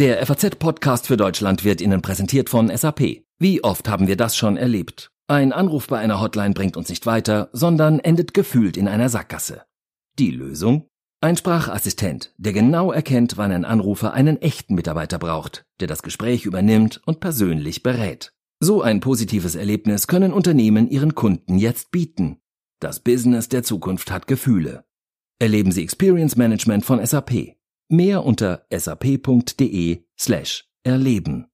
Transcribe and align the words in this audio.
Der 0.00 0.24
FAZ-Podcast 0.24 1.08
für 1.08 1.18
Deutschland 1.18 1.62
wird 1.62 1.82
Ihnen 1.82 2.00
präsentiert 2.00 2.48
von 2.48 2.74
SAP. 2.74 3.22
Wie 3.38 3.62
oft 3.62 3.86
haben 3.86 4.08
wir 4.08 4.16
das 4.16 4.34
schon 4.34 4.56
erlebt? 4.56 5.10
Ein 5.28 5.52
Anruf 5.52 5.88
bei 5.88 5.98
einer 5.98 6.22
Hotline 6.22 6.54
bringt 6.54 6.78
uns 6.78 6.88
nicht 6.88 7.04
weiter, 7.04 7.50
sondern 7.52 7.98
endet 7.98 8.32
gefühlt 8.32 8.78
in 8.78 8.88
einer 8.88 9.10
Sackgasse. 9.10 9.64
Die 10.18 10.30
Lösung? 10.30 10.88
Ein 11.20 11.36
Sprachassistent, 11.36 12.32
der 12.38 12.54
genau 12.54 12.92
erkennt, 12.92 13.36
wann 13.36 13.52
ein 13.52 13.66
Anrufer 13.66 14.14
einen 14.14 14.40
echten 14.40 14.74
Mitarbeiter 14.74 15.18
braucht, 15.18 15.66
der 15.80 15.86
das 15.86 16.02
Gespräch 16.02 16.46
übernimmt 16.46 17.02
und 17.04 17.20
persönlich 17.20 17.82
berät. 17.82 18.32
So 18.58 18.80
ein 18.80 19.00
positives 19.00 19.54
Erlebnis 19.54 20.06
können 20.06 20.32
Unternehmen 20.32 20.88
ihren 20.88 21.14
Kunden 21.14 21.58
jetzt 21.58 21.90
bieten. 21.90 22.38
Das 22.80 23.00
Business 23.00 23.50
der 23.50 23.64
Zukunft 23.64 24.10
hat 24.10 24.26
Gefühle. 24.26 24.82
Erleben 25.38 25.72
Sie 25.72 25.82
Experience 25.82 26.36
Management 26.36 26.86
von 26.86 27.04
SAP. 27.04 27.59
Mehr 27.92 28.24
unter 28.24 28.62
sap.de 28.72 30.04
slash 30.16 30.64
erleben. 30.84 31.48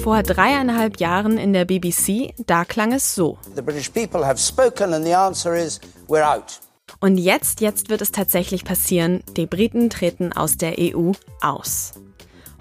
Vor 0.00 0.22
dreieinhalb 0.22 1.00
Jahren 1.00 1.38
in 1.38 1.52
der 1.52 1.64
BBC, 1.64 2.32
da 2.46 2.64
klang 2.64 2.92
es 2.92 3.16
so. 3.16 3.36
The 3.56 3.62
British 3.62 3.90
people 3.90 4.24
have 4.24 4.38
spoken 4.38 4.94
and 4.94 5.04
the 5.04 5.16
answer 5.16 5.56
is 5.56 5.80
we're 6.06 6.22
out. 6.22 6.60
Und 7.00 7.18
jetzt, 7.18 7.60
jetzt 7.60 7.90
wird 7.90 8.00
es 8.00 8.12
tatsächlich 8.12 8.64
passieren. 8.64 9.24
Die 9.36 9.46
Briten 9.46 9.90
treten 9.90 10.32
aus 10.32 10.56
der 10.56 10.74
EU 10.78 11.10
aus. 11.40 11.94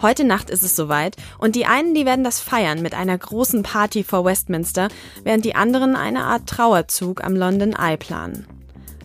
Heute 0.02 0.26
Nacht 0.26 0.50
ist 0.50 0.64
es 0.64 0.76
soweit 0.76 1.16
und 1.38 1.56
die 1.56 1.66
einen, 1.66 1.94
die 1.94 2.06
werden 2.06 2.24
das 2.24 2.40
feiern 2.40 2.82
mit 2.82 2.94
einer 2.94 3.18
großen 3.18 3.64
Party 3.64 4.04
vor 4.04 4.26
Westminster, 4.26 4.90
während 5.24 5.46
die 5.46 5.56
anderen 5.56 5.96
eine 5.96 6.26
Art 6.26 6.48
Trauerzug 6.48 7.24
am 7.24 7.36
London 7.36 7.74
Eye 7.74 7.98
planen. 7.98 8.46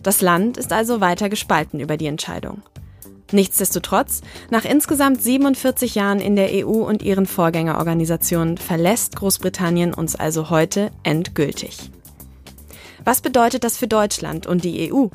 Das 0.03 0.21
Land 0.21 0.57
ist 0.57 0.73
also 0.73 0.99
weiter 0.99 1.29
gespalten 1.29 1.79
über 1.79 1.95
die 1.95 2.07
Entscheidung. 2.07 2.61
Nichtsdestotrotz, 3.31 4.21
nach 4.49 4.65
insgesamt 4.65 5.21
47 5.23 5.95
Jahren 5.95 6.19
in 6.19 6.35
der 6.35 6.49
EU 6.65 6.83
und 6.83 7.01
ihren 7.01 7.25
Vorgängerorganisationen 7.25 8.57
verlässt 8.57 9.15
Großbritannien 9.15 9.93
uns 9.93 10.15
also 10.15 10.49
heute 10.49 10.91
endgültig. 11.03 11.91
Was 13.05 13.21
bedeutet 13.21 13.63
das 13.63 13.77
für 13.77 13.87
Deutschland 13.87 14.45
und 14.45 14.63
die 14.63 14.91
EU? 14.91 15.07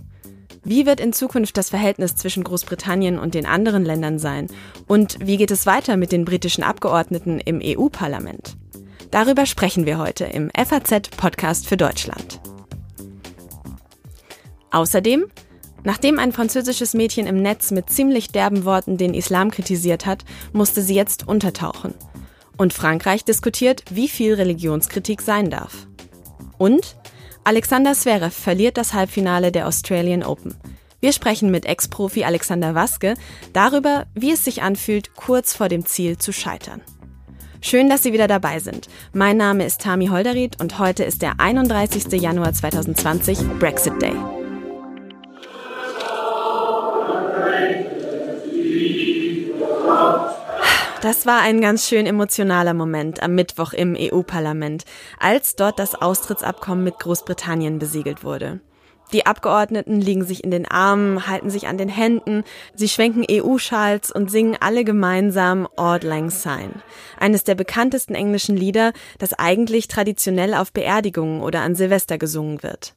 Wie 0.69 0.85
wird 0.85 0.99
in 0.99 1.13
Zukunft 1.13 1.57
das 1.57 1.71
Verhältnis 1.71 2.17
zwischen 2.17 2.43
Großbritannien 2.43 3.21
und 3.21 3.35
den 3.35 3.47
anderen 3.47 3.85
Ländern 3.85 4.19
sein? 4.19 4.49
Und 4.89 5.17
wie 5.25 5.37
geht 5.37 5.53
es 5.53 5.65
weiter 5.65 5.97
mit 5.97 6.11
den 6.11 6.25
britischen 6.25 6.65
Abgeordneten 6.65 7.39
im 7.39 7.61
EU-Parlament? 7.63 8.57
Darüber 9.13 9.47
sprechen 9.47 9.87
wir 9.87 9.99
heute 9.99 10.25
im 10.25 10.51
FAZ-Podcast 10.51 11.69
für 11.69 11.77
Deutschland. 11.77 12.41
Außerdem, 14.73 15.27
nachdem 15.85 16.19
ein 16.19 16.33
französisches 16.33 16.95
Mädchen 16.95 17.29
im 17.29 17.41
Netz 17.41 17.71
mit 17.71 17.89
ziemlich 17.89 18.33
derben 18.33 18.65
Worten 18.65 18.97
den 18.97 19.15
Islam 19.15 19.53
kritisiert 19.53 20.05
hat, 20.05 20.25
musste 20.53 20.83
sie 20.83 20.97
jetzt 20.97 21.29
untertauchen. 21.29 21.95
Und 22.57 22.73
Frankreich 22.73 23.25
diskutiert, 23.25 23.85
wie 23.93 24.09
viel 24.09 24.35
Religionskritik 24.35 25.23
sein 25.23 25.49
darf. 25.49 25.87
Und 26.59 26.97
Alexander 27.47 27.95
Zverev 27.95 28.35
verliert 28.35 28.77
das 28.77 28.93
Halbfinale 28.93 29.53
der 29.53 29.69
Australian 29.69 30.25
Open. 30.25 30.57
Wir 30.99 31.13
sprechen 31.13 31.53
mit 31.53 31.65
Ex-Profi 31.65 32.25
Alexander 32.25 32.75
Waske 32.75 33.15
darüber, 33.53 34.07
wie 34.15 34.33
es 34.33 34.45
sich 34.45 34.63
anfühlt, 34.63 35.15
kurz 35.15 35.55
vor 35.55 35.69
dem 35.69 35.87
Ziel 35.87 36.19
zu 36.19 36.33
scheitern. 36.33 36.81
Schön, 37.61 37.89
dass 37.89 38.03
Sie 38.03 38.13
wieder 38.13 38.27
dabei 38.27 38.59
sind. 38.59 38.89
Mein 39.13 39.37
Name 39.37 39.65
ist 39.65 39.81
Tami 39.81 40.09
Holderried 40.09 40.61
und 40.61 40.81
heute 40.81 41.05
ist 41.05 41.23
der 41.23 41.39
31. 41.39 42.21
Januar 42.21 42.53
2020, 42.53 43.39
Brexit 43.61 44.03
Day. 44.03 44.17
Das 51.03 51.27
war 51.27 51.43
ein 51.43 51.61
ganz 51.61 51.87
schön 51.87 52.07
emotionaler 52.07 52.73
Moment 52.73 53.23
am 53.23 53.35
Mittwoch 53.35 53.75
im 53.75 53.95
EU-Parlament, 53.99 54.85
als 55.21 55.55
dort 55.55 55.79
das 55.79 55.95
Austrittsabkommen 55.95 56.85
mit 56.85 56.99
Großbritannien 56.99 57.79
besiegelt 57.79 58.25
wurde. 58.25 58.61
Die 59.13 59.27
Abgeordneten 59.27 60.01
liegen 60.01 60.25
sich 60.25 60.43
in 60.43 60.51
den 60.51 60.67
Armen, 60.67 61.29
halten 61.29 61.51
sich 61.51 61.69
an 61.69 61.79
den 61.79 61.91
Händen, 61.91 62.45
sie 62.75 62.89
schwenken 62.89 63.25
EU-Schals 63.31 64.11
und 64.11 64.31
singen 64.31 64.57
alle 64.59 64.85
gemeinsam 64.85 65.69
Auld 65.77 66.03
Lang 66.03 66.31
Syne, 66.31 66.83
eines 67.21 67.45
der 67.45 67.55
bekanntesten 67.55 68.15
englischen 68.15 68.57
Lieder, 68.57 68.93
das 69.19 69.35
eigentlich 69.35 69.89
traditionell 69.89 70.55
auf 70.55 70.73
Beerdigungen 70.73 71.43
oder 71.43 71.61
an 71.61 71.77
Silvester 71.77 72.19
gesungen 72.19 72.63
wird. 72.63 72.95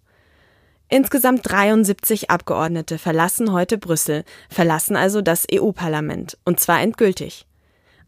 Insgesamt 0.87 1.41
73 1.43 2.31
Abgeordnete 2.31 2.97
verlassen 2.97 3.51
heute 3.51 3.77
Brüssel, 3.77 4.23
verlassen 4.49 4.95
also 4.95 5.21
das 5.21 5.45
EU-Parlament, 5.53 6.37
und 6.45 6.59
zwar 6.59 6.81
endgültig. 6.81 7.45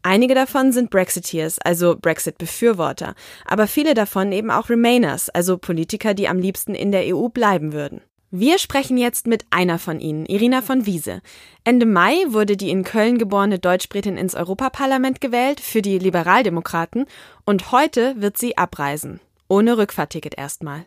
Einige 0.02 0.34
davon 0.34 0.72
sind 0.72 0.90
Brexiteers, 0.90 1.58
also 1.60 1.96
Brexit-Befürworter, 1.96 3.14
aber 3.46 3.68
viele 3.68 3.94
davon 3.94 4.32
eben 4.32 4.50
auch 4.50 4.68
Remainers, 4.68 5.30
also 5.30 5.58
Politiker, 5.58 6.14
die 6.14 6.28
am 6.28 6.38
liebsten 6.38 6.74
in 6.74 6.90
der 6.90 7.14
EU 7.14 7.28
bleiben 7.28 7.72
würden. 7.72 8.00
Wir 8.34 8.58
sprechen 8.58 8.96
jetzt 8.96 9.26
mit 9.26 9.44
einer 9.50 9.78
von 9.78 10.00
ihnen, 10.00 10.24
Irina 10.24 10.62
von 10.62 10.86
Wiese. 10.86 11.20
Ende 11.64 11.84
Mai 11.84 12.14
wurde 12.28 12.56
die 12.56 12.70
in 12.70 12.82
Köln 12.82 13.18
geborene 13.18 13.58
Deutschbritin 13.58 14.16
ins 14.16 14.34
Europaparlament 14.34 15.20
gewählt 15.20 15.60
für 15.60 15.82
die 15.82 15.98
Liberaldemokraten 15.98 17.04
und 17.44 17.70
heute 17.72 18.14
wird 18.16 18.38
sie 18.38 18.56
abreisen. 18.56 19.20
Ohne 19.48 19.76
Rückfahrticket 19.76 20.36
erstmal. 20.36 20.86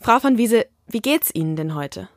Frau 0.00 0.20
von 0.20 0.38
Wiese, 0.38 0.66
wie 0.86 1.00
geht's 1.00 1.34
Ihnen 1.34 1.56
denn 1.56 1.74
heute? 1.74 2.08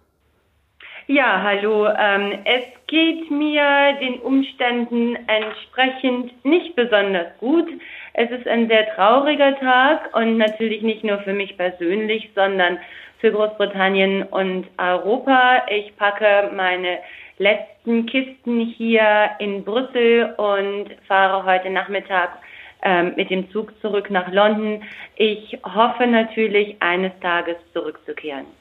Ja, 1.11 1.41
hallo. 1.41 1.87
Ähm, 1.87 2.37
es 2.45 2.65
geht 2.85 3.31
mir 3.31 3.97
den 3.99 4.19
Umständen 4.19 5.17
entsprechend 5.25 6.45
nicht 6.45 6.75
besonders 6.75 7.35
gut. 7.39 7.67
Es 8.13 8.29
ist 8.29 8.47
ein 8.47 8.67
sehr 8.67 8.93
trauriger 8.93 9.57
Tag 9.59 10.15
und 10.15 10.37
natürlich 10.37 10.83
nicht 10.83 11.03
nur 11.03 11.17
für 11.21 11.33
mich 11.33 11.57
persönlich, 11.57 12.29
sondern 12.35 12.77
für 13.17 13.31
Großbritannien 13.31 14.21
und 14.21 14.67
Europa. 14.77 15.63
Ich 15.71 15.97
packe 15.97 16.51
meine 16.55 16.99
letzten 17.39 18.05
Kisten 18.05 18.59
hier 18.59 19.31
in 19.39 19.63
Brüssel 19.63 20.35
und 20.37 20.89
fahre 21.07 21.43
heute 21.43 21.71
Nachmittag 21.71 22.37
ähm, 22.83 23.13
mit 23.15 23.31
dem 23.31 23.49
Zug 23.49 23.73
zurück 23.81 24.11
nach 24.11 24.31
London. 24.31 24.83
Ich 25.15 25.57
hoffe 25.63 26.05
natürlich, 26.05 26.79
eines 26.83 27.19
Tages 27.19 27.55
zurückzukehren. 27.73 28.58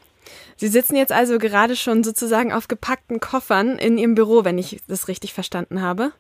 Sie 0.57 0.69
sitzen 0.69 0.97
jetzt 0.97 1.13
also 1.13 1.39
gerade 1.39 1.77
schon 1.77 2.05
sozusagen 2.05 2.53
auf 2.53 2.69
gepackten 2.69 3.21
Koffern 3.21 3.79
in 3.79 3.99
Ihrem 3.99 4.15
Büro, 4.15 4.45
wenn 4.45 4.59
ich 4.59 4.81
das 4.89 5.09
richtig 5.09 5.33
verstanden 5.33 5.83
habe. 5.83 6.13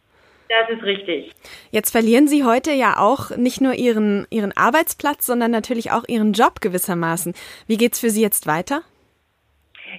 Das 0.48 0.70
ist 0.70 0.82
richtig. 0.82 1.30
Jetzt 1.70 1.90
verlieren 1.90 2.26
Sie 2.26 2.44
heute 2.44 2.72
ja 2.72 2.96
auch 2.98 3.36
nicht 3.36 3.60
nur 3.60 3.74
Ihren, 3.74 4.26
Ihren 4.30 4.56
Arbeitsplatz, 4.56 5.26
sondern 5.26 5.50
natürlich 5.50 5.92
auch 5.92 6.04
Ihren 6.08 6.32
Job 6.32 6.60
gewissermaßen. 6.60 7.34
Wie 7.66 7.76
geht's 7.76 8.00
für 8.00 8.10
Sie 8.10 8.22
jetzt 8.22 8.46
weiter? 8.46 8.82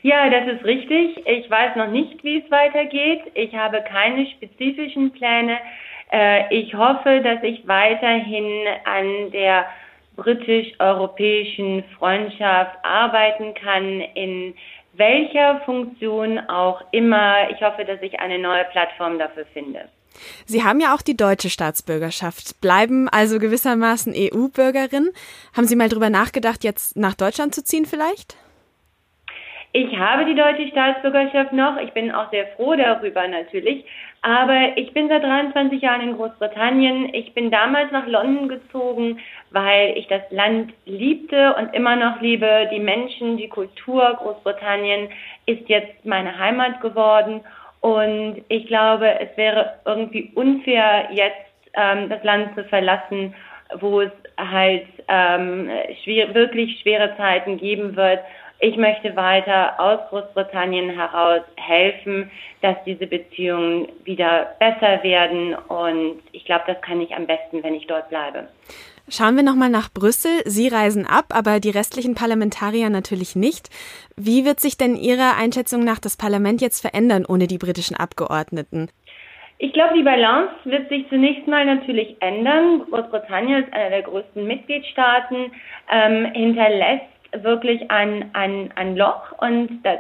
Ja, 0.02 0.30
das 0.30 0.56
ist 0.56 0.66
richtig. 0.66 1.22
Ich 1.26 1.50
weiß 1.50 1.76
noch 1.76 1.90
nicht, 1.90 2.24
wie 2.24 2.40
es 2.40 2.52
weitergeht. 2.52 3.22
Ich 3.34 3.54
habe 3.56 3.84
keine 3.84 4.26
spezifischen 4.28 5.12
Pläne. 5.12 5.58
Äh, 6.12 6.54
ich 6.54 6.74
hoffe, 6.74 7.22
dass 7.22 7.44
ich 7.44 7.68
weiterhin 7.68 8.66
an 8.86 9.32
der 9.32 9.66
britisch-europäischen 10.22 11.84
Freundschaft 11.98 12.78
arbeiten 12.84 13.54
kann, 13.54 14.02
in 14.16 14.56
welcher 14.94 15.62
Funktion 15.62 16.40
auch 16.50 16.82
immer. 16.92 17.50
Ich 17.52 17.62
hoffe, 17.62 17.86
dass 17.86 18.02
ich 18.02 18.20
eine 18.20 18.40
neue 18.40 18.66
Plattform 18.66 19.18
dafür 19.18 19.46
finde. 19.54 19.88
Sie 20.46 20.64
haben 20.64 20.80
ja 20.82 20.94
auch 20.94 21.02
die 21.02 21.16
deutsche 21.16 21.50
Staatsbürgerschaft, 21.50 22.60
bleiben 22.62 23.08
also 23.10 23.40
gewissermaßen 23.40 24.14
EU-Bürgerin. 24.16 25.10
Haben 25.56 25.66
Sie 25.66 25.76
mal 25.76 25.90
drüber 25.90 26.10
nachgedacht, 26.10 26.64
jetzt 26.64 26.98
nach 26.98 27.16
Deutschland 27.16 27.56
zu 27.56 27.64
ziehen 27.64 27.86
vielleicht? 27.86 28.36
Ich 29.72 29.96
habe 29.98 30.26
die 30.26 30.34
deutsche 30.34 30.68
Staatsbürgerschaft 30.70 31.54
noch. 31.54 31.78
Ich 31.78 31.92
bin 31.92 32.12
auch 32.12 32.32
sehr 32.32 32.48
froh 32.56 32.76
darüber 32.76 33.28
natürlich. 33.28 33.86
Aber 34.22 34.78
ich 34.78 34.92
bin 34.94 35.08
seit 35.08 35.24
23 35.24 35.82
Jahren 35.82 36.02
in 36.02 36.18
Großbritannien. 36.18 37.14
Ich 37.14 37.34
bin 37.34 37.52
damals 37.52 37.92
nach 37.92 38.06
London 38.06 38.50
gezogen, 38.50 39.20
weil 39.52 39.98
ich 39.98 40.08
das 40.08 40.24
Land 40.30 40.74
liebte 40.86 41.56
und 41.56 41.74
immer 41.74 41.96
noch 41.96 42.20
liebe. 42.20 42.70
Die 42.72 42.80
Menschen, 42.80 43.38
die 43.38 43.48
Kultur 43.48 44.18
Großbritannien 44.18 45.10
ist 45.46 45.70
jetzt 45.70 46.06
meine 46.06 46.38
Heimat 46.38 46.82
geworden. 46.82 47.42
Und 47.80 48.44
ich 48.50 48.68
glaube, 48.68 49.20
es 49.22 49.36
wäre 49.38 49.76
irgendwie 49.86 50.32
unfair, 50.36 51.08
jetzt 51.12 51.36
ähm, 51.76 52.10
das 52.10 52.22
Land 52.24 52.56
zu 52.56 52.66
verlassen, 52.66 53.34
wo 53.80 54.02
es 54.02 54.12
halt 54.38 54.88
ähm, 55.08 55.70
schwer, 56.04 56.34
wirklich 56.34 56.80
schwere 56.82 57.16
Zeiten 57.16 57.58
geben 57.58 57.96
wird 57.96 58.20
ich 58.60 58.76
möchte 58.76 59.16
weiter 59.16 59.80
aus 59.80 60.00
Großbritannien 60.10 60.90
heraus 60.90 61.42
helfen, 61.56 62.30
dass 62.62 62.76
diese 62.86 63.08
Beziehungen 63.08 63.88
wieder 64.04 64.56
besser 64.60 65.02
werden. 65.02 65.56
Und 65.56 66.20
ich 66.34 66.44
glaube, 66.44 66.66
das 66.68 66.82
kann 66.82 67.00
ich 67.00 67.16
am 67.16 67.26
besten, 67.26 67.64
wenn 67.64 67.74
ich 67.74 67.88
dort 67.88 68.10
bleibe. 68.10 68.50
Schauen 69.08 69.38
wir 69.38 69.44
nochmal 69.44 69.70
nach 69.70 69.90
Brüssel. 69.92 70.42
Sie 70.46 70.68
reisen 70.68 71.08
ab, 71.08 71.28
aber 71.30 71.60
die 71.60 71.72
restlichen 71.72 72.16
Parlamentarier 72.16 72.90
natürlich 72.90 73.36
nicht. 73.36 73.70
Wie 74.18 74.46
wird 74.46 74.60
sich 74.60 74.78
denn 74.78 74.96
Ihrer 74.96 75.38
Einschätzung 75.38 75.84
nach 75.84 76.00
das 76.00 76.18
Parlament 76.18 76.62
jetzt 76.62 76.82
verändern 76.82 77.26
ohne 77.28 77.48
die 77.48 77.58
britischen 77.58 77.96
Abgeordneten? 77.96 78.90
Ich 79.58 79.74
glaube, 79.74 79.94
die 79.96 80.04
Balance 80.04 80.54
wird 80.66 80.90
sich 80.90 81.08
zunächst 81.10 81.48
mal 81.48 81.66
natürlich 81.66 82.16
ändern. 82.22 82.84
Großbritannien 82.90 83.64
ist 83.64 83.74
einer 83.74 83.90
der 83.90 84.04
größten 84.04 84.46
Mitgliedstaaten, 84.46 85.52
ähm, 85.92 86.26
hinterlässt 86.34 87.19
wirklich 87.34 87.90
ein, 87.92 88.30
ein, 88.34 88.72
ein 88.76 88.96
Loch 88.96 89.32
und 89.40 89.82
das 89.84 90.00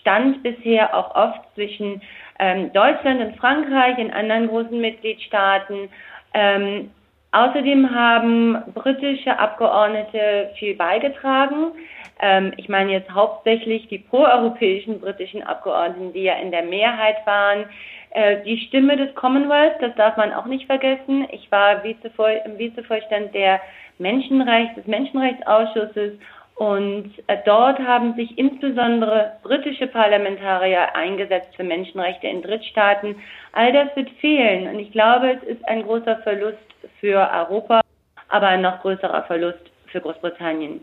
stand 0.00 0.42
bisher 0.42 0.94
auch 0.94 1.14
oft 1.14 1.40
zwischen 1.54 2.00
ähm, 2.38 2.72
Deutschland 2.72 3.20
und 3.20 3.36
Frankreich, 3.36 3.98
in 3.98 4.10
anderen 4.12 4.48
großen 4.48 4.80
Mitgliedstaaten. 4.80 5.88
Ähm, 6.34 6.90
außerdem 7.32 7.94
haben 7.94 8.62
britische 8.74 9.38
Abgeordnete 9.38 10.50
viel 10.58 10.74
beigetragen. 10.74 11.72
Ähm, 12.20 12.52
ich 12.56 12.68
meine 12.68 12.92
jetzt 12.92 13.10
hauptsächlich 13.10 13.88
die 13.88 13.98
proeuropäischen 13.98 15.00
britischen 15.00 15.42
Abgeordneten, 15.42 16.12
die 16.12 16.22
ja 16.22 16.34
in 16.34 16.50
der 16.50 16.62
Mehrheit 16.62 17.16
waren. 17.26 17.66
Äh, 18.10 18.42
die 18.44 18.58
Stimme 18.66 18.96
des 18.96 19.14
Commonwealth, 19.14 19.76
das 19.80 19.94
darf 19.96 20.16
man 20.16 20.32
auch 20.32 20.46
nicht 20.46 20.66
vergessen. 20.66 21.26
Ich 21.32 21.50
war 21.52 21.84
Vizevor 21.84 22.30
im 22.44 22.58
Vizevorstand 22.58 23.34
der 23.34 23.60
Menschenrechts, 23.98 24.76
des 24.76 24.86
Menschenrechtsausschusses 24.86 26.12
und 26.58 27.12
äh, 27.28 27.38
dort 27.44 27.78
haben 27.78 28.14
sich 28.14 28.36
insbesondere 28.36 29.38
britische 29.44 29.86
Parlamentarier 29.86 30.94
eingesetzt 30.96 31.54
für 31.54 31.62
Menschenrechte 31.62 32.26
in 32.26 32.42
Drittstaaten. 32.42 33.14
All 33.52 33.72
das 33.72 33.94
wird 33.94 34.10
fehlen 34.20 34.66
und 34.66 34.80
ich 34.80 34.90
glaube, 34.90 35.30
es 35.30 35.42
ist 35.44 35.68
ein 35.68 35.84
großer 35.84 36.16
Verlust 36.18 36.58
für 36.98 37.30
Europa, 37.32 37.80
aber 38.28 38.48
ein 38.48 38.62
noch 38.62 38.80
größerer 38.80 39.22
Verlust 39.24 39.70
für 39.86 40.00
Großbritannien. 40.00 40.80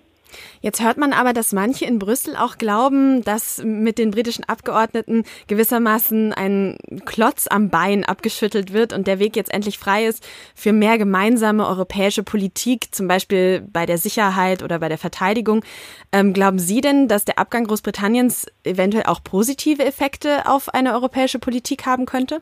Jetzt 0.62 0.84
hört 0.84 0.98
man 0.98 1.14
aber, 1.14 1.34
dass 1.34 1.54
manche 1.54 1.86
in 1.86 2.00
Brüssel 2.00 2.36
auch 2.36 2.58
glauben, 2.58 3.24
dass 3.24 3.64
mit 3.64 3.98
den 3.98 4.12
britischen 4.12 4.44
Abgeordneten 4.44 5.24
gewissermaßen 5.48 6.34
ein 6.34 6.78
Klotz 7.06 7.48
am 7.48 7.70
Bein 7.70 8.04
abgeschüttelt 8.04 8.74
wird 8.74 8.94
und 8.94 9.08
der 9.08 9.20
Weg 9.20 9.36
jetzt 9.36 9.54
endlich 9.54 9.78
frei 9.78 10.06
ist 10.06 10.28
für 10.56 10.74
mehr 10.74 10.98
gemeinsame 10.98 11.68
europäische 11.68 12.24
Politik, 12.24 12.94
zum 12.94 13.08
Beispiel 13.08 13.62
bei 13.72 13.86
der 13.86 13.98
Sicherheit 13.98 14.64
oder 14.64 14.80
bei 14.80 14.90
der 14.90 14.98
Verteidigung. 14.98 15.64
Ähm, 16.12 16.34
glauben 16.34 16.60
Sie 16.60 16.82
denn, 16.82 17.08
dass 17.08 17.26
der 17.26 17.40
Abgang 17.40 17.66
Großbritanniens 17.66 18.48
eventuell 18.64 19.06
auch 19.06 19.24
positive 19.24 19.84
Effekte 19.84 20.46
auf 20.46 20.74
eine 20.74 20.94
europäische 20.94 21.40
Politik 21.40 21.86
haben 21.86 22.06
könnte? 22.06 22.42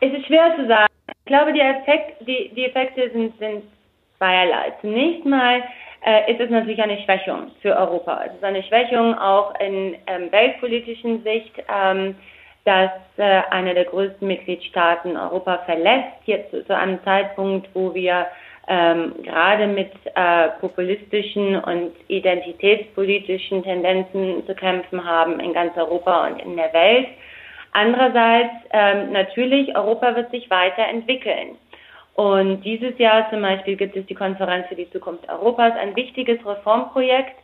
Es 0.00 0.12
ist 0.12 0.26
schwer 0.26 0.56
zu 0.56 0.66
sagen. 0.66 0.92
Ich 1.08 1.24
glaube, 1.26 1.52
die, 1.52 1.60
Effekt, 1.60 2.26
die, 2.26 2.50
die 2.54 2.64
Effekte 2.64 3.10
sind, 3.12 3.38
sind 3.38 3.62
zweierlei. 4.20 4.72
Zunächst 4.82 5.24
mal 5.24 5.62
äh, 6.04 6.32
ist 6.32 6.40
es 6.40 6.50
natürlich 6.50 6.82
eine 6.82 6.98
Schwächung 6.98 7.50
für 7.62 7.76
Europa. 7.76 8.22
Es 8.26 8.34
ist 8.34 8.44
eine 8.44 8.62
Schwächung 8.62 9.18
auch 9.18 9.58
in 9.58 9.96
ähm, 10.06 10.30
weltpolitischen 10.30 11.22
Sicht, 11.22 11.52
ähm, 11.74 12.14
dass 12.64 12.90
äh, 13.16 13.42
einer 13.50 13.74
der 13.74 13.86
größten 13.86 14.28
Mitgliedstaaten 14.28 15.16
Europa 15.16 15.58
verlässt, 15.64 16.26
jetzt 16.26 16.50
zu, 16.50 16.64
zu 16.66 16.76
einem 16.76 17.02
Zeitpunkt, 17.04 17.68
wo 17.74 17.94
wir 17.94 18.26
ähm, 18.68 19.14
gerade 19.22 19.66
mit 19.66 19.90
äh, 20.14 20.48
populistischen 20.60 21.56
und 21.56 21.92
identitätspolitischen 22.08 23.62
Tendenzen 23.62 24.46
zu 24.46 24.54
kämpfen 24.54 25.04
haben 25.04 25.40
in 25.40 25.54
ganz 25.54 25.76
Europa 25.76 26.26
und 26.26 26.40
in 26.40 26.56
der 26.56 26.72
Welt. 26.72 27.08
Andererseits 27.72 28.54
ähm, 28.72 29.12
natürlich, 29.12 29.74
Europa 29.76 30.14
wird 30.16 30.30
sich 30.30 30.50
weiterentwickeln. 30.50 31.56
Und 32.14 32.62
dieses 32.62 32.98
Jahr 32.98 33.30
zum 33.30 33.42
Beispiel 33.42 33.76
gibt 33.76 33.96
es 33.96 34.06
die 34.06 34.14
Konferenz 34.14 34.66
für 34.68 34.74
die 34.74 34.90
Zukunft 34.90 35.28
Europas, 35.28 35.72
ein 35.74 35.96
wichtiges 35.96 36.44
Reformprojekt. 36.44 37.36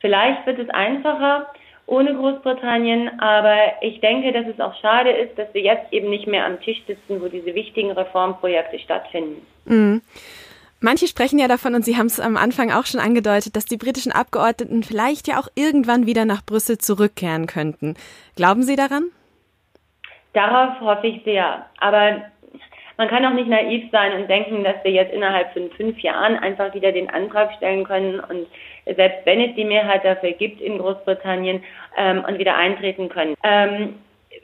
Vielleicht 0.00 0.46
wird 0.46 0.58
es 0.58 0.70
einfacher 0.70 1.46
ohne 1.86 2.14
Großbritannien, 2.14 3.20
aber 3.20 3.56
ich 3.82 4.00
denke, 4.00 4.32
dass 4.32 4.46
es 4.46 4.60
auch 4.60 4.74
schade 4.80 5.10
ist, 5.10 5.36
dass 5.36 5.52
wir 5.52 5.62
jetzt 5.62 5.92
eben 5.92 6.10
nicht 6.10 6.26
mehr 6.26 6.46
am 6.46 6.60
Tisch 6.60 6.80
sitzen, 6.86 7.20
wo 7.20 7.28
diese 7.28 7.54
wichtigen 7.54 7.90
Reformprojekte 7.90 8.78
stattfinden. 8.78 9.44
Mhm. 9.64 10.00
Manche 10.80 11.06
sprechen 11.06 11.38
ja 11.38 11.46
davon, 11.46 11.74
und 11.76 11.84
Sie 11.84 11.96
haben 11.96 12.06
es 12.06 12.18
am 12.18 12.36
Anfang 12.36 12.72
auch 12.72 12.86
schon 12.86 13.00
angedeutet, 13.00 13.54
dass 13.54 13.66
die 13.66 13.76
britischen 13.76 14.10
Abgeordneten 14.10 14.82
vielleicht 14.82 15.28
ja 15.28 15.38
auch 15.38 15.46
irgendwann 15.54 16.06
wieder 16.06 16.24
nach 16.24 16.44
Brüssel 16.44 16.78
zurückkehren 16.78 17.46
könnten. 17.46 17.94
Glauben 18.34 18.62
Sie 18.62 18.74
daran? 18.74 19.04
Darauf 20.32 20.80
hoffe 20.80 21.06
ich 21.06 21.22
sehr. 21.24 21.66
Aber 21.78 22.22
man 22.96 23.08
kann 23.08 23.24
auch 23.24 23.32
nicht 23.32 23.48
naiv 23.48 23.90
sein 23.90 24.12
und 24.12 24.28
denken, 24.28 24.64
dass 24.64 24.76
wir 24.84 24.92
jetzt 24.92 25.12
innerhalb 25.12 25.52
von 25.52 25.70
fünf 25.70 25.98
Jahren 26.00 26.36
einfach 26.36 26.74
wieder 26.74 26.92
den 26.92 27.10
Antrag 27.10 27.52
stellen 27.56 27.84
können 27.84 28.20
und 28.20 28.46
selbst 28.84 29.24
wenn 29.24 29.40
es 29.40 29.54
die 29.54 29.64
Mehrheit 29.64 30.04
dafür 30.04 30.32
gibt 30.32 30.60
in 30.60 30.78
Großbritannien 30.78 31.62
ähm, 31.96 32.24
und 32.26 32.38
wieder 32.38 32.56
eintreten 32.56 33.08
können. 33.08 33.34
Ähm, 33.42 33.94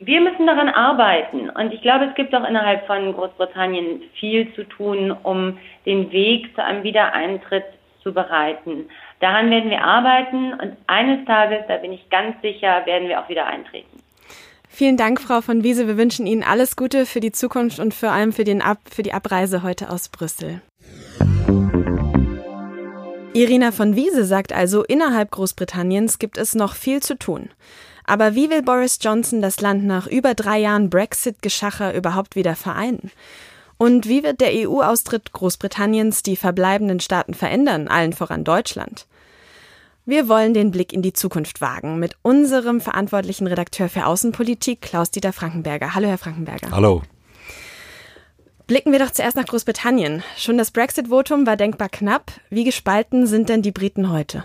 wir 0.00 0.20
müssen 0.20 0.46
daran 0.46 0.68
arbeiten 0.68 1.50
und 1.50 1.72
ich 1.72 1.82
glaube, 1.82 2.06
es 2.06 2.14
gibt 2.14 2.34
auch 2.34 2.48
innerhalb 2.48 2.86
von 2.86 3.12
Großbritannien 3.12 4.02
viel 4.14 4.52
zu 4.54 4.64
tun, 4.64 5.10
um 5.10 5.58
den 5.86 6.12
Weg 6.12 6.54
zu 6.54 6.62
einem 6.62 6.84
Wiedereintritt 6.84 7.64
zu 8.02 8.14
bereiten. 8.14 8.88
Daran 9.20 9.50
werden 9.50 9.70
wir 9.70 9.82
arbeiten 9.82 10.52
und 10.52 10.76
eines 10.86 11.24
Tages, 11.26 11.60
da 11.66 11.78
bin 11.78 11.92
ich 11.92 12.08
ganz 12.10 12.40
sicher, 12.42 12.86
werden 12.86 13.08
wir 13.08 13.20
auch 13.20 13.28
wieder 13.28 13.46
eintreten. 13.46 13.98
Vielen 14.78 14.96
Dank, 14.96 15.20
Frau 15.20 15.40
von 15.40 15.64
Wiese. 15.64 15.88
Wir 15.88 15.96
wünschen 15.96 16.24
Ihnen 16.24 16.44
alles 16.44 16.76
Gute 16.76 17.04
für 17.04 17.18
die 17.18 17.32
Zukunft 17.32 17.80
und 17.80 17.94
vor 17.94 18.12
allem 18.12 18.32
für, 18.32 18.44
den 18.44 18.62
Ab 18.62 18.78
für 18.88 19.02
die 19.02 19.12
Abreise 19.12 19.64
heute 19.64 19.90
aus 19.90 20.08
Brüssel. 20.08 20.62
Irina 23.32 23.72
von 23.72 23.96
Wiese 23.96 24.24
sagt 24.24 24.52
also, 24.52 24.84
innerhalb 24.84 25.32
Großbritanniens 25.32 26.20
gibt 26.20 26.38
es 26.38 26.54
noch 26.54 26.76
viel 26.76 27.02
zu 27.02 27.18
tun. 27.18 27.50
Aber 28.04 28.36
wie 28.36 28.50
will 28.50 28.62
Boris 28.62 29.00
Johnson 29.02 29.42
das 29.42 29.60
Land 29.60 29.84
nach 29.84 30.06
über 30.06 30.34
drei 30.34 30.60
Jahren 30.60 30.90
Brexit-Geschacher 30.90 31.92
überhaupt 31.92 32.36
wieder 32.36 32.54
vereinen? 32.54 33.10
Und 33.78 34.08
wie 34.08 34.22
wird 34.22 34.40
der 34.40 34.52
EU-Austritt 34.52 35.32
Großbritanniens 35.32 36.22
die 36.22 36.36
verbleibenden 36.36 37.00
Staaten 37.00 37.34
verändern, 37.34 37.88
allen 37.88 38.12
voran 38.12 38.44
Deutschland? 38.44 39.08
Wir 40.08 40.26
wollen 40.26 40.54
den 40.54 40.70
Blick 40.70 40.94
in 40.94 41.02
die 41.02 41.12
Zukunft 41.12 41.60
wagen 41.60 41.98
mit 41.98 42.16
unserem 42.22 42.80
verantwortlichen 42.80 43.46
Redakteur 43.46 43.90
für 43.90 44.06
Außenpolitik, 44.06 44.80
Klaus-Dieter 44.80 45.34
Frankenberger. 45.34 45.94
Hallo, 45.94 46.08
Herr 46.08 46.16
Frankenberger. 46.16 46.70
Hallo. 46.70 47.02
Blicken 48.66 48.90
wir 48.90 49.00
doch 49.00 49.10
zuerst 49.10 49.36
nach 49.36 49.44
Großbritannien. 49.44 50.22
Schon 50.38 50.56
das 50.56 50.70
Brexit-Votum 50.70 51.46
war 51.46 51.58
denkbar 51.58 51.90
knapp. 51.90 52.32
Wie 52.48 52.64
gespalten 52.64 53.26
sind 53.26 53.50
denn 53.50 53.60
die 53.60 53.70
Briten 53.70 54.10
heute? 54.10 54.44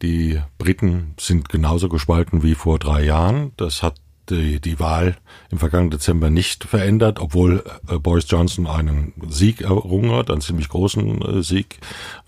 Die 0.00 0.40
Briten 0.56 1.12
sind 1.20 1.50
genauso 1.50 1.90
gespalten 1.90 2.42
wie 2.42 2.54
vor 2.54 2.78
drei 2.78 3.04
Jahren. 3.04 3.52
Das 3.58 3.82
hat 3.82 3.96
die, 4.30 4.60
die 4.60 4.78
Wahl 4.80 5.16
im 5.50 5.58
vergangenen 5.58 5.90
Dezember 5.90 6.30
nicht 6.30 6.64
verändert, 6.64 7.20
obwohl 7.20 7.64
äh, 7.88 7.98
Boris 7.98 8.26
Johnson 8.28 8.66
einen 8.66 9.12
Sieg 9.28 9.60
errungen 9.62 10.12
hat, 10.12 10.30
einen 10.30 10.40
ziemlich 10.40 10.68
großen 10.68 11.22
äh, 11.22 11.42
Sieg. 11.42 11.78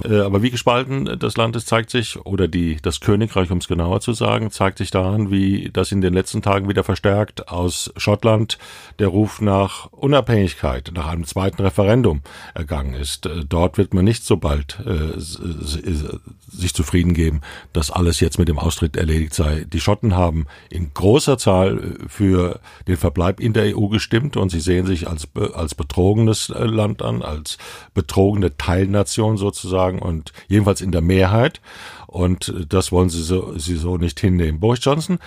Äh, 0.05 0.21
aber 0.21 0.43
wie 0.43 0.51
gespalten 0.51 1.19
das 1.19 1.37
Land 1.37 1.57
ist, 1.57 1.69
zeigt 1.69 1.91
sich, 1.91 2.19
oder 2.25 2.49
die, 2.49 2.77
das 2.81 3.01
Königreich, 3.01 3.51
um 3.51 3.59
es 3.59 3.69
genauer 3.69 4.01
zu 4.01 4.13
sagen, 4.13 4.51
zeigt 4.51 4.79
sich 4.79 4.91
daran, 4.91 5.31
wie 5.31 5.71
das 5.73 5.93
in 5.93 6.01
den 6.01 6.15
letzten 6.15 6.43
Tagen 6.43 6.69
wieder 6.69 6.85
verstärkt 6.85 7.49
aus 7.49 7.93
Schottland 7.97 8.59
der 8.99 9.09
Ruf 9.09 9.41
nach 9.41 9.87
Unabhängigkeit, 9.93 10.93
nach 10.95 11.09
einem 11.09 11.25
zweiten 11.25 11.63
Referendum 11.63 12.23
ergangen 12.55 12.95
ist. 12.95 13.27
Äh, 13.27 13.45
dort 13.49 13.79
wird 13.79 13.95
man 13.95 14.05
nicht 14.05 14.25
so 14.25 14.37
bald 14.37 14.79
äh, 14.87 15.19
sich 15.19 16.75
zufrieden 16.75 17.15
geben, 17.15 17.41
dass 17.73 17.91
alles 17.91 18.21
jetzt 18.21 18.39
mit 18.39 18.49
dem 18.49 18.59
Austritt 18.59 18.97
erledigt 18.97 19.35
sei. 19.35 19.67
Die 19.73 19.81
Schotten 19.81 20.15
haben 20.15 20.47
in 20.71 20.93
großer 20.95 21.39
Zahl 21.39 21.88
für 22.09 22.61
den 22.87 22.97
Verbleib 22.97 23.41
in 23.41 23.53
der 23.53 23.77
EU 23.77 23.89
gestimmt 23.89 24.37
und 24.37 24.51
sie 24.51 24.61
sehen 24.61 24.87
sich 24.87 25.09
als, 25.09 25.29
als 25.55 25.75
betrogenes 25.75 26.51
äh, 26.51 26.65
Land 26.65 27.03
an, 27.03 27.23
als 27.23 27.59
betrogene 27.95 28.57
Teilnation 28.57 29.37
sozusagen 29.37 29.99
und 30.01 30.33
jedenfalls 30.49 30.81
in 30.81 30.93
der 30.93 31.03
Mehrheit. 31.03 31.61
Und 32.07 32.55
das 32.69 32.93
wollen 32.93 33.11
sie 33.11 33.23
so, 33.23 33.59
sie 33.59 33.77
so 33.77 33.97
nicht 33.97 34.19
hinnehmen. 34.21 34.61
Boris 34.61 34.81
Johnson 34.83 35.19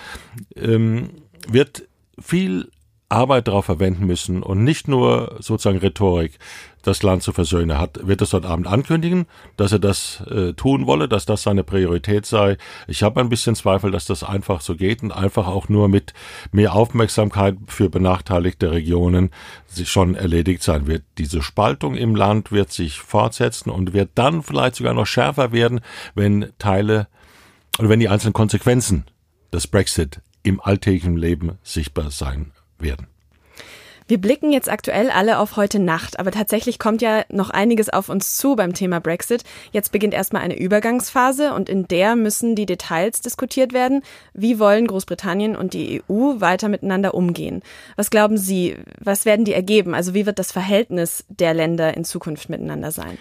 ähm, 0.56 1.10
wird 1.48 1.84
viel 2.20 2.68
Arbeit 3.08 3.46
darauf 3.46 3.66
verwenden 3.66 4.06
müssen 4.06 4.42
und 4.42 4.64
nicht 4.64 4.88
nur 4.88 5.36
sozusagen 5.40 5.78
Rhetorik 5.78 6.38
das 6.82 7.02
Land 7.02 7.22
zu 7.22 7.32
versöhnen. 7.32 7.70
Er 7.70 7.78
hat, 7.78 8.06
wird 8.06 8.22
es 8.22 8.32
heute 8.32 8.48
Abend 8.48 8.66
ankündigen, 8.66 9.26
dass 9.56 9.72
er 9.72 9.78
das 9.78 10.22
äh, 10.30 10.52
tun 10.52 10.86
wolle, 10.86 11.08
dass 11.08 11.24
das 11.24 11.42
seine 11.42 11.64
Priorität 11.64 12.26
sei. 12.26 12.56
Ich 12.86 13.02
habe 13.02 13.20
ein 13.20 13.28
bisschen 13.28 13.54
Zweifel, 13.54 13.90
dass 13.90 14.06
das 14.06 14.24
einfach 14.24 14.60
so 14.60 14.76
geht 14.76 15.02
und 15.02 15.12
einfach 15.12 15.46
auch 15.46 15.68
nur 15.68 15.88
mit 15.88 16.12
mehr 16.50 16.74
Aufmerksamkeit 16.74 17.56
für 17.66 17.88
benachteiligte 17.88 18.70
Regionen 18.70 19.30
schon 19.84 20.14
erledigt 20.14 20.62
sein 20.62 20.86
wird. 20.86 21.04
Diese 21.18 21.42
Spaltung 21.42 21.94
im 21.94 22.14
Land 22.14 22.52
wird 22.52 22.72
sich 22.72 22.98
fortsetzen 22.98 23.70
und 23.70 23.92
wird 23.92 24.10
dann 24.14 24.42
vielleicht 24.42 24.76
sogar 24.76 24.94
noch 24.94 25.06
schärfer 25.06 25.52
werden, 25.52 25.80
wenn 26.14 26.52
Teile 26.58 27.08
oder 27.78 27.88
wenn 27.88 28.00
die 28.00 28.08
einzelnen 28.08 28.34
Konsequenzen 28.34 29.04
des 29.52 29.66
Brexit 29.66 30.20
im 30.42 30.60
alltäglichen 30.60 31.16
Leben 31.16 31.58
sichtbar 31.62 32.10
sein 32.10 32.52
werden. 32.78 33.11
Wir 34.08 34.20
blicken 34.20 34.52
jetzt 34.52 34.70
aktuell 34.70 35.10
alle 35.10 35.38
auf 35.38 35.56
heute 35.56 35.78
Nacht, 35.78 36.18
aber 36.18 36.30
tatsächlich 36.30 36.78
kommt 36.78 37.02
ja 37.02 37.24
noch 37.30 37.50
einiges 37.50 37.88
auf 37.88 38.08
uns 38.08 38.36
zu 38.36 38.56
beim 38.56 38.74
Thema 38.74 39.00
Brexit. 39.00 39.44
Jetzt 39.70 39.92
beginnt 39.92 40.14
erstmal 40.14 40.42
eine 40.42 40.58
Übergangsphase 40.58 41.54
und 41.54 41.68
in 41.68 41.86
der 41.86 42.16
müssen 42.16 42.56
die 42.56 42.66
Details 42.66 43.20
diskutiert 43.20 43.72
werden. 43.72 44.02
Wie 44.34 44.58
wollen 44.58 44.86
Großbritannien 44.86 45.56
und 45.56 45.74
die 45.74 46.02
EU 46.10 46.40
weiter 46.40 46.68
miteinander 46.68 47.14
umgehen? 47.14 47.62
Was 47.96 48.10
glauben 48.10 48.38
Sie, 48.38 48.76
was 48.98 49.24
werden 49.24 49.44
die 49.44 49.54
ergeben? 49.54 49.94
Also 49.94 50.14
wie 50.14 50.26
wird 50.26 50.38
das 50.38 50.52
Verhältnis 50.52 51.24
der 51.28 51.54
Länder 51.54 51.96
in 51.96 52.04
Zukunft 52.04 52.48
miteinander 52.48 52.90
sein? 52.90 53.18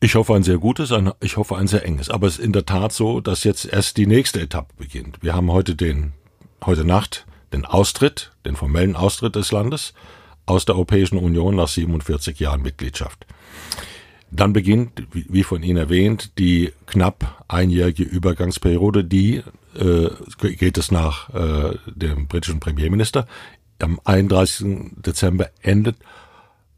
Ich 0.00 0.14
hoffe 0.14 0.34
ein 0.34 0.42
sehr 0.42 0.58
gutes, 0.58 0.92
ein, 0.92 1.10
ich 1.20 1.38
hoffe 1.38 1.56
ein 1.56 1.68
sehr 1.68 1.84
enges. 1.84 2.10
Aber 2.10 2.26
es 2.26 2.38
ist 2.38 2.44
in 2.44 2.52
der 2.52 2.66
Tat 2.66 2.92
so, 2.92 3.20
dass 3.20 3.44
jetzt 3.44 3.64
erst 3.64 3.96
die 3.96 4.06
nächste 4.06 4.40
Etappe 4.40 4.74
beginnt. 4.76 5.22
Wir 5.22 5.34
haben 5.34 5.50
heute 5.50 5.74
den, 5.74 6.12
heute 6.64 6.84
Nacht 6.84 7.26
den 7.56 7.64
Austritt, 7.64 8.32
den 8.44 8.54
formellen 8.54 8.96
Austritt 8.96 9.34
des 9.34 9.50
Landes 9.50 9.94
aus 10.44 10.64
der 10.64 10.74
Europäischen 10.74 11.18
Union 11.18 11.56
nach 11.56 11.68
47 11.68 12.38
Jahren 12.38 12.62
Mitgliedschaft. 12.62 13.26
Dann 14.30 14.52
beginnt, 14.52 15.02
wie 15.12 15.42
von 15.42 15.62
Ihnen 15.62 15.78
erwähnt, 15.78 16.38
die 16.38 16.72
knapp 16.86 17.44
einjährige 17.48 18.02
Übergangsperiode, 18.02 19.04
die 19.04 19.42
äh, 19.74 20.10
geht 20.56 20.78
es 20.78 20.90
nach 20.90 21.30
äh, 21.30 21.76
dem 21.86 22.26
britischen 22.26 22.60
Premierminister 22.60 23.26
am 23.80 24.00
31. 24.04 24.92
Dezember 24.96 25.50
endet, 25.62 25.96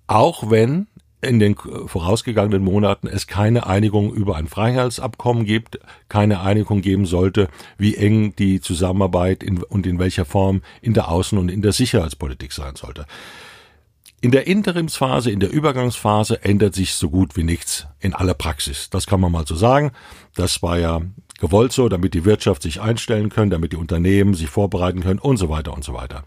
auch 0.06 0.50
wenn 0.50 0.86
in 1.20 1.38
den 1.38 1.56
vorausgegangenen 1.56 2.62
Monaten 2.62 3.08
es 3.08 3.26
keine 3.26 3.66
Einigung 3.66 4.12
über 4.12 4.36
ein 4.36 4.46
Freihandelsabkommen 4.46 5.44
gibt, 5.44 5.80
keine 6.08 6.40
Einigung 6.40 6.80
geben 6.80 7.06
sollte, 7.06 7.48
wie 7.76 7.96
eng 7.96 8.36
die 8.36 8.60
Zusammenarbeit 8.60 9.42
in, 9.42 9.62
und 9.62 9.86
in 9.86 9.98
welcher 9.98 10.24
Form 10.24 10.62
in 10.80 10.94
der 10.94 11.08
Außen- 11.08 11.38
und 11.38 11.50
in 11.50 11.62
der 11.62 11.72
Sicherheitspolitik 11.72 12.52
sein 12.52 12.76
sollte. 12.76 13.06
In 14.20 14.32
der 14.32 14.48
Interimsphase, 14.48 15.30
in 15.30 15.38
der 15.38 15.52
Übergangsphase 15.52 16.44
ändert 16.44 16.74
sich 16.74 16.94
so 16.94 17.08
gut 17.08 17.36
wie 17.36 17.44
nichts 17.44 17.86
in 18.00 18.14
aller 18.14 18.34
Praxis. 18.34 18.90
Das 18.90 19.06
kann 19.06 19.20
man 19.20 19.30
mal 19.30 19.46
so 19.46 19.54
sagen. 19.54 19.92
Das 20.34 20.60
war 20.60 20.78
ja 20.78 21.02
gewollt 21.38 21.72
so, 21.72 21.88
damit 21.88 22.14
die 22.14 22.24
Wirtschaft 22.24 22.62
sich 22.62 22.80
einstellen 22.80 23.28
können, 23.28 23.50
damit 23.50 23.72
die 23.72 23.76
Unternehmen 23.76 24.34
sich 24.34 24.48
vorbereiten 24.48 25.02
können 25.02 25.20
und 25.20 25.36
so 25.36 25.48
weiter 25.48 25.72
und 25.72 25.84
so 25.84 25.94
weiter. 25.94 26.24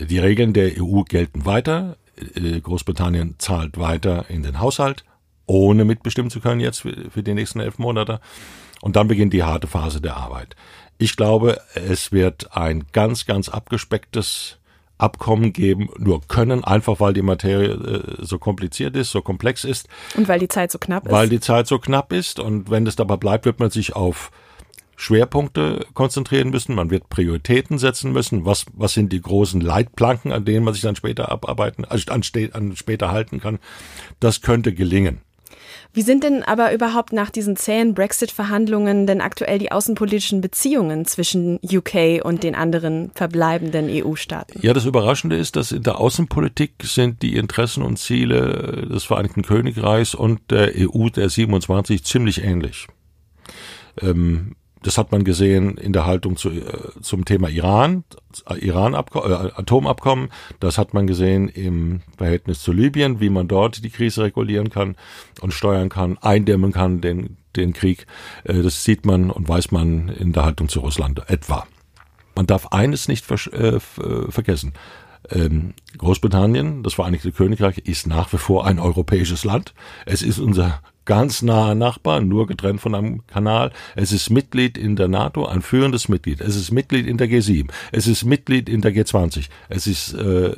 Die 0.00 0.18
Regeln 0.18 0.54
der 0.54 0.72
EU 0.80 1.02
gelten 1.02 1.44
weiter. 1.44 1.98
Äh, 2.34 2.60
Großbritannien 2.60 3.36
zahlt 3.38 3.78
weiter 3.78 4.26
in 4.28 4.42
den 4.42 4.60
Haushalt, 4.60 5.04
ohne 5.46 5.84
mitbestimmen 5.84 6.30
zu 6.30 6.40
können 6.40 6.60
jetzt 6.60 6.80
für 6.80 7.22
die 7.22 7.34
nächsten 7.34 7.60
elf 7.60 7.78
Monate. 7.78 8.20
Und 8.80 8.96
dann 8.96 9.08
beginnt 9.08 9.32
die 9.32 9.42
harte 9.42 9.66
Phase 9.66 10.00
der 10.00 10.16
Arbeit. 10.16 10.54
Ich 10.98 11.16
glaube, 11.16 11.60
es 11.74 12.12
wird 12.12 12.56
ein 12.56 12.84
ganz, 12.92 13.26
ganz 13.26 13.48
abgespecktes 13.48 14.58
Abkommen 14.98 15.52
geben, 15.52 15.90
nur 15.96 16.20
können, 16.26 16.64
einfach 16.64 16.98
weil 16.98 17.12
die 17.12 17.22
Materie 17.22 17.70
äh, 17.70 18.16
so 18.18 18.38
kompliziert 18.38 18.96
ist, 18.96 19.12
so 19.12 19.22
komplex 19.22 19.64
ist. 19.64 19.88
Und 20.16 20.26
weil 20.26 20.40
die 20.40 20.48
Zeit 20.48 20.72
so 20.72 20.78
knapp 20.78 21.06
ist. 21.06 21.12
Weil 21.12 21.28
die 21.28 21.38
Zeit 21.38 21.68
so 21.68 21.78
knapp 21.78 22.12
ist. 22.12 22.40
Und 22.40 22.68
wenn 22.68 22.84
es 22.84 22.96
dabei 22.96 23.16
bleibt, 23.16 23.44
wird 23.44 23.60
man 23.60 23.70
sich 23.70 23.94
auf 23.94 24.32
Schwerpunkte 25.00 25.86
konzentrieren 25.94 26.50
müssen, 26.50 26.74
man 26.74 26.90
wird 26.90 27.08
Prioritäten 27.08 27.78
setzen 27.78 28.10
müssen, 28.10 28.44
was, 28.44 28.66
was 28.74 28.94
sind 28.94 29.12
die 29.12 29.22
großen 29.22 29.60
Leitplanken, 29.60 30.32
an 30.32 30.44
denen 30.44 30.64
man 30.64 30.74
sich 30.74 30.82
dann 30.82 30.96
später 30.96 31.30
abarbeiten, 31.30 31.84
also 31.84 32.10
an, 32.12 32.22
an 32.52 32.74
später 32.74 33.12
halten 33.12 33.38
kann. 33.38 33.60
Das 34.18 34.40
könnte 34.40 34.74
gelingen. 34.74 35.20
Wie 35.94 36.02
sind 36.02 36.24
denn 36.24 36.42
aber 36.42 36.72
überhaupt 36.74 37.12
nach 37.12 37.30
diesen 37.30 37.54
zähen 37.54 37.94
Brexit-Verhandlungen 37.94 39.06
denn 39.06 39.20
aktuell 39.20 39.60
die 39.60 39.70
außenpolitischen 39.70 40.40
Beziehungen 40.40 41.04
zwischen 41.04 41.60
UK 41.62 42.24
und 42.24 42.42
den 42.42 42.56
anderen 42.56 43.12
verbleibenden 43.14 43.88
EU-Staaten? 43.88 44.58
Ja, 44.62 44.74
das 44.74 44.84
Überraschende 44.84 45.36
ist, 45.36 45.54
dass 45.54 45.70
in 45.70 45.84
der 45.84 46.00
Außenpolitik 46.00 46.74
sind 46.82 47.22
die 47.22 47.36
Interessen 47.36 47.84
und 47.84 47.98
Ziele 47.98 48.88
des 48.90 49.04
Vereinigten 49.04 49.42
Königreichs 49.42 50.16
und 50.16 50.40
der 50.50 50.72
EU 50.76 51.08
der 51.08 51.30
27 51.30 52.04
ziemlich 52.04 52.42
ähnlich. 52.42 52.88
Ähm, 54.02 54.56
das 54.82 54.98
hat 54.98 55.12
man 55.12 55.24
gesehen 55.24 55.76
in 55.76 55.92
der 55.92 56.06
Haltung 56.06 56.36
zu, 56.36 56.50
äh, 56.50 56.62
zum 57.00 57.24
Thema 57.24 57.48
Iran, 57.48 58.04
Iran 58.60 58.94
äh, 58.94 58.96
Atomabkommen. 58.96 60.30
Das 60.60 60.78
hat 60.78 60.94
man 60.94 61.06
gesehen 61.06 61.48
im 61.48 62.00
Verhältnis 62.16 62.62
zu 62.62 62.72
Libyen, 62.72 63.20
wie 63.20 63.30
man 63.30 63.48
dort 63.48 63.84
die 63.84 63.90
Krise 63.90 64.22
regulieren 64.22 64.70
kann 64.70 64.96
und 65.40 65.52
steuern 65.52 65.88
kann, 65.88 66.18
eindämmen 66.18 66.72
kann, 66.72 67.00
den, 67.00 67.36
den 67.56 67.72
Krieg. 67.72 68.06
Äh, 68.44 68.62
das 68.62 68.84
sieht 68.84 69.04
man 69.04 69.30
und 69.30 69.48
weiß 69.48 69.70
man 69.72 70.08
in 70.08 70.32
der 70.32 70.44
Haltung 70.44 70.68
zu 70.68 70.80
Russland 70.80 71.22
etwa. 71.28 71.66
Man 72.34 72.46
darf 72.46 72.68
eines 72.68 73.08
nicht 73.08 73.24
ver 73.24 73.52
äh, 73.52 73.80
vergessen. 74.30 74.72
Ähm, 75.30 75.74
Großbritannien, 75.96 76.82
das 76.82 76.94
Vereinigte 76.94 77.32
Königreich, 77.32 77.78
ist 77.78 78.06
nach 78.06 78.32
wie 78.32 78.38
vor 78.38 78.66
ein 78.66 78.78
europäisches 78.78 79.44
Land. 79.44 79.74
Es 80.06 80.22
ist 80.22 80.38
unser 80.38 80.80
ganz 81.08 81.40
naher 81.40 81.74
Nachbar, 81.74 82.20
nur 82.20 82.46
getrennt 82.46 82.82
von 82.82 82.94
einem 82.94 83.26
Kanal. 83.26 83.72
Es 83.96 84.12
ist 84.12 84.28
Mitglied 84.28 84.76
in 84.76 84.94
der 84.94 85.08
NATO, 85.08 85.46
ein 85.46 85.62
führendes 85.62 86.08
Mitglied. 86.10 86.42
Es 86.42 86.54
ist 86.54 86.70
Mitglied 86.70 87.06
in 87.06 87.16
der 87.16 87.28
G7. 87.28 87.70
Es 87.92 88.06
ist 88.06 88.24
Mitglied 88.24 88.68
in 88.68 88.82
der 88.82 88.92
G20. 88.94 89.48
Es 89.70 89.86
ist 89.86 90.12
äh, 90.12 90.54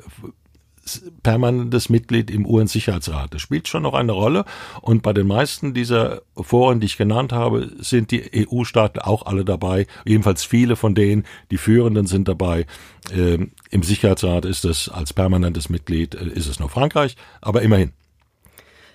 permanentes 1.22 1.88
Mitglied 1.88 2.30
im 2.30 2.46
UN-Sicherheitsrat. 2.46 3.34
Das 3.34 3.42
spielt 3.42 3.68
schon 3.68 3.82
noch 3.82 3.94
eine 3.94 4.12
Rolle. 4.12 4.44
Und 4.80 5.02
bei 5.02 5.12
den 5.12 5.26
meisten 5.26 5.74
dieser 5.74 6.22
Foren, 6.34 6.80
die 6.80 6.86
ich 6.86 6.96
genannt 6.96 7.32
habe, 7.32 7.70
sind 7.78 8.10
die 8.10 8.46
EU-Staaten 8.48 9.00
auch 9.00 9.26
alle 9.26 9.44
dabei. 9.44 9.86
Jedenfalls 10.04 10.44
viele 10.44 10.76
von 10.76 10.94
denen, 10.94 11.24
die 11.50 11.58
Führenden 11.58 12.06
sind 12.06 12.28
dabei. 12.28 12.66
Ähm, 13.12 13.52
Im 13.70 13.82
Sicherheitsrat 13.82 14.44
ist 14.44 14.64
es 14.64 14.88
als 14.88 15.12
permanentes 15.12 15.68
Mitglied, 15.68 16.14
äh, 16.14 16.26
ist 16.28 16.46
es 16.46 16.60
nur 16.60 16.68
Frankreich, 16.68 17.16
aber 17.40 17.62
immerhin. 17.62 17.92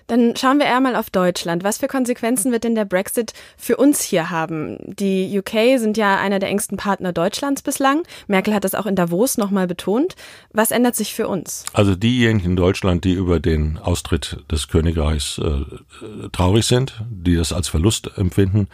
Dann 0.06 0.36
schauen 0.36 0.58
wir 0.58 0.66
eher 0.66 0.80
mal 0.80 0.96
auf 0.96 1.10
Deutschland. 1.10 1.64
Was 1.64 1.78
für 1.78 1.88
Konsequenzen 1.88 2.52
wird 2.52 2.64
denn 2.64 2.74
der 2.74 2.84
Brexit 2.84 3.32
für 3.56 3.76
uns 3.76 4.02
hier 4.02 4.30
haben? 4.30 4.78
Die 4.86 5.38
UK 5.38 5.78
sind 5.78 5.96
ja 5.96 6.18
einer 6.18 6.38
der 6.38 6.48
engsten 6.48 6.76
Partner 6.76 7.12
Deutschlands 7.12 7.62
bislang. 7.62 8.02
Merkel 8.26 8.54
hat 8.54 8.64
das 8.64 8.74
auch 8.74 8.86
in 8.86 8.94
Davos 8.94 9.36
nochmal 9.36 9.66
betont. 9.66 10.14
Was 10.52 10.70
ändert 10.70 10.94
sich 10.94 11.14
für 11.14 11.28
uns? 11.28 11.64
Also 11.72 11.96
diejenigen 11.96 12.50
in 12.50 12.56
Deutschland, 12.56 13.04
die 13.04 13.14
über 13.14 13.40
den 13.40 13.78
Austritt 13.78 14.38
des 14.50 14.68
Königreichs 14.68 15.38
äh, 15.38 16.28
traurig 16.32 16.66
sind, 16.66 17.02
die 17.10 17.34
das 17.34 17.52
als 17.52 17.68
Verlust 17.68 18.10
empfinden, 18.16 18.68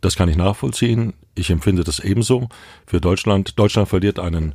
das 0.00 0.16
kann 0.16 0.28
ich 0.28 0.36
nachvollziehen. 0.36 1.14
Ich 1.34 1.48
empfinde 1.50 1.84
das 1.84 2.00
ebenso. 2.00 2.48
Für 2.86 3.00
Deutschland, 3.00 3.58
Deutschland 3.58 3.88
verliert 3.88 4.18
einen 4.18 4.54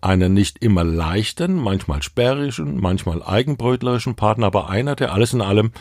einen 0.00 0.32
nicht 0.34 0.62
immer 0.62 0.84
leichten, 0.84 1.56
manchmal 1.56 2.02
sperrischen, 2.02 2.80
manchmal 2.80 3.22
eigenbrötlerischen 3.22 4.14
Partner, 4.14 4.46
aber 4.46 4.68
einer, 4.68 4.96
der 4.96 5.12
alles 5.12 5.32
in 5.32 5.40
allem 5.40 5.72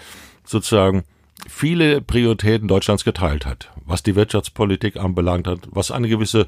sozusagen 0.44 1.04
viele 1.48 2.02
Prioritäten 2.02 2.68
Deutschlands 2.68 3.04
geteilt 3.04 3.46
hat, 3.46 3.72
was 3.86 4.04
die 4.04 4.16
Wirtschaftspolitik 4.16 4.98
anbelangt 4.98 5.48
hat, 5.48 5.60
was 5.70 5.92
eine 5.92 6.08
gewisse, 6.08 6.48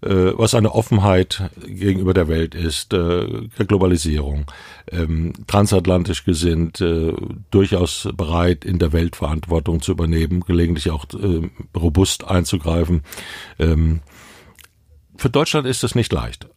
äh, 0.00 0.32
was 0.34 0.54
eine 0.54 0.74
Offenheit 0.74 1.50
gegenüber 1.66 2.14
der 2.14 2.28
Welt 2.28 2.54
ist, 2.54 2.94
äh, 2.94 3.48
Globalisierung, 3.58 4.46
ähm, 4.90 5.34
transatlantisch 5.46 6.24
gesinnt, 6.24 6.80
äh, 6.80 7.12
durchaus 7.50 8.08
bereit, 8.14 8.64
in 8.64 8.78
der 8.78 8.92
Welt 8.92 9.16
Verantwortung 9.16 9.82
zu 9.82 9.92
übernehmen, 9.92 10.40
gelegentlich 10.40 10.90
auch 10.90 11.04
äh, 11.12 11.50
robust 11.76 12.24
einzugreifen. 12.24 13.02
Ähm, 13.58 14.00
für 15.16 15.28
Deutschland 15.28 15.66
ist 15.66 15.84
es 15.84 15.94
nicht 15.94 16.12
leicht 16.12 16.48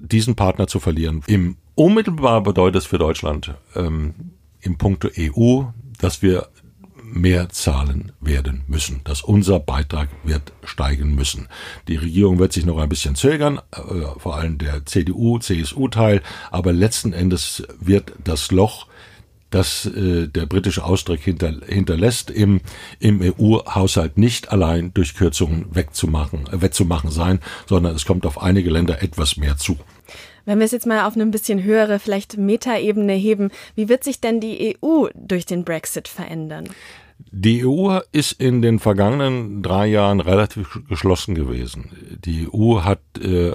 diesen 0.00 0.34
Partner 0.34 0.66
zu 0.66 0.80
verlieren. 0.80 1.22
Im 1.26 1.56
unmittelbar 1.74 2.42
bedeutet 2.42 2.82
es 2.82 2.86
für 2.86 2.98
Deutschland 2.98 3.54
ähm, 3.74 4.14
im 4.60 4.78
Punkto 4.78 5.08
EU, 5.16 5.64
dass 5.98 6.22
wir 6.22 6.48
mehr 7.02 7.48
zahlen 7.48 8.12
werden 8.20 8.62
müssen, 8.68 9.00
dass 9.04 9.22
unser 9.22 9.58
Beitrag 9.58 10.08
wird 10.22 10.52
steigen 10.64 11.14
müssen. 11.14 11.48
Die 11.88 11.96
Regierung 11.96 12.38
wird 12.38 12.52
sich 12.52 12.64
noch 12.64 12.78
ein 12.78 12.88
bisschen 12.88 13.16
zögern, 13.16 13.60
äh, 13.72 13.80
vor 14.18 14.36
allem 14.36 14.58
der 14.58 14.86
CDU, 14.86 15.38
CSU-Teil, 15.38 16.22
aber 16.50 16.72
letzten 16.72 17.12
Endes 17.12 17.64
wird 17.80 18.12
das 18.22 18.50
Loch 18.50 18.86
das 19.50 19.86
äh, 19.86 20.28
der 20.28 20.46
britische 20.46 20.84
Austritt 20.84 21.20
hinter, 21.20 21.52
hinterlässt, 21.66 22.30
im, 22.30 22.60
im 22.98 23.20
EU-Haushalt 23.20 24.18
nicht 24.18 24.50
allein 24.50 24.92
durch 24.94 25.14
Kürzungen 25.14 25.66
wegzumachen, 25.74 26.46
äh, 26.46 26.62
wettzumachen 26.62 27.10
sein, 27.10 27.40
sondern 27.66 27.94
es 27.94 28.06
kommt 28.06 28.26
auf 28.26 28.40
einige 28.40 28.70
Länder 28.70 29.02
etwas 29.02 29.36
mehr 29.36 29.56
zu. 29.56 29.76
Wenn 30.44 30.58
wir 30.58 30.64
es 30.64 30.72
jetzt 30.72 30.86
mal 30.86 31.06
auf 31.06 31.14
eine 31.14 31.24
ein 31.24 31.30
bisschen 31.30 31.62
höhere, 31.62 31.98
vielleicht 31.98 32.36
Metaebene 32.36 33.12
heben, 33.12 33.50
wie 33.74 33.88
wird 33.88 34.04
sich 34.04 34.20
denn 34.20 34.40
die 34.40 34.76
EU 34.82 35.06
durch 35.14 35.46
den 35.46 35.64
Brexit 35.64 36.08
verändern? 36.08 36.68
Die 37.30 37.66
EU 37.66 37.98
ist 38.12 38.32
in 38.32 38.62
den 38.62 38.78
vergangenen 38.78 39.62
drei 39.62 39.86
Jahren 39.86 40.20
relativ 40.20 40.80
geschlossen 40.88 41.34
gewesen. 41.34 41.90
Die 42.24 42.48
EU 42.52 42.80
hat 42.82 43.00
äh, 43.20 43.52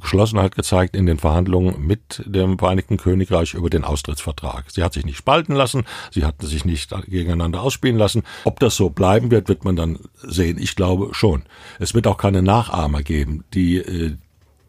Geschlossenheit 0.00 0.54
gezeigt 0.54 0.94
in 0.94 1.06
den 1.06 1.18
Verhandlungen 1.18 1.86
mit 1.86 2.22
dem 2.26 2.58
Vereinigten 2.58 2.96
Königreich 2.96 3.54
über 3.54 3.70
den 3.70 3.84
Austrittsvertrag. 3.84 4.70
Sie 4.70 4.82
hat 4.82 4.92
sich 4.92 5.04
nicht 5.04 5.16
spalten 5.16 5.54
lassen, 5.54 5.84
sie 6.10 6.24
hat 6.24 6.40
sich 6.42 6.64
nicht 6.64 6.94
gegeneinander 7.06 7.62
ausspielen 7.62 7.98
lassen. 7.98 8.22
Ob 8.44 8.60
das 8.60 8.76
so 8.76 8.90
bleiben 8.90 9.30
wird, 9.30 9.48
wird 9.48 9.64
man 9.64 9.76
dann 9.76 9.98
sehen. 10.22 10.58
Ich 10.58 10.76
glaube 10.76 11.10
schon. 11.12 11.44
Es 11.78 11.94
wird 11.94 12.06
auch 12.06 12.18
keine 12.18 12.42
Nachahmer 12.42 13.02
geben. 13.02 13.44
Die, 13.54 13.78
äh, 13.78 14.16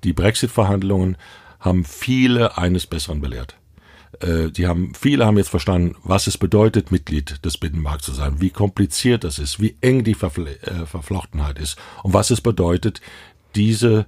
die 0.04 0.14
Brexit-Verhandlungen 0.14 1.18
haben 1.60 1.84
viele 1.86 2.58
eines 2.58 2.88
Besseren 2.88 3.22
belehrt. 3.22 3.56
Äh, 4.22 4.52
die 4.52 4.68
haben, 4.68 4.94
viele 5.00 5.26
haben 5.26 5.38
jetzt 5.38 5.50
verstanden, 5.50 5.96
was 6.04 6.28
es 6.28 6.38
bedeutet, 6.38 6.92
Mitglied 6.92 7.44
des 7.46 7.58
Binnenmarkts 7.58 8.06
zu 8.06 8.14
sein, 8.14 8.42
wie 8.42 8.50
kompliziert 8.50 9.24
das 9.24 9.40
ist, 9.40 9.60
wie 9.60 9.76
eng 9.82 10.04
die 10.04 10.14
Verfle 10.14 10.62
äh, 10.62 10.86
Verflochtenheit 10.86 11.60
ist 11.60 11.78
und 12.04 12.14
was 12.14 12.32
es 12.32 12.42
bedeutet, 12.42 13.02
diese 13.56 14.06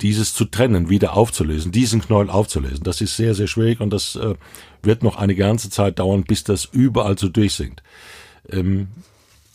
dieses 0.00 0.32
zu 0.32 0.44
trennen, 0.44 0.88
wieder 0.88 1.16
aufzulösen, 1.16 1.72
diesen 1.72 2.00
Knäuel 2.00 2.30
aufzulösen. 2.30 2.84
Das 2.84 3.00
ist 3.00 3.16
sehr, 3.16 3.34
sehr 3.34 3.48
schwierig 3.48 3.80
und 3.80 3.90
das 3.90 4.14
äh, 4.14 4.36
wird 4.80 5.02
noch 5.02 5.16
eine 5.16 5.34
ganze 5.34 5.70
Zeit 5.70 5.98
dauern, 5.98 6.22
bis 6.22 6.44
das 6.44 6.66
überall 6.66 7.18
so 7.18 7.28
durchsinkt. 7.28 7.82
Ähm, 8.48 8.86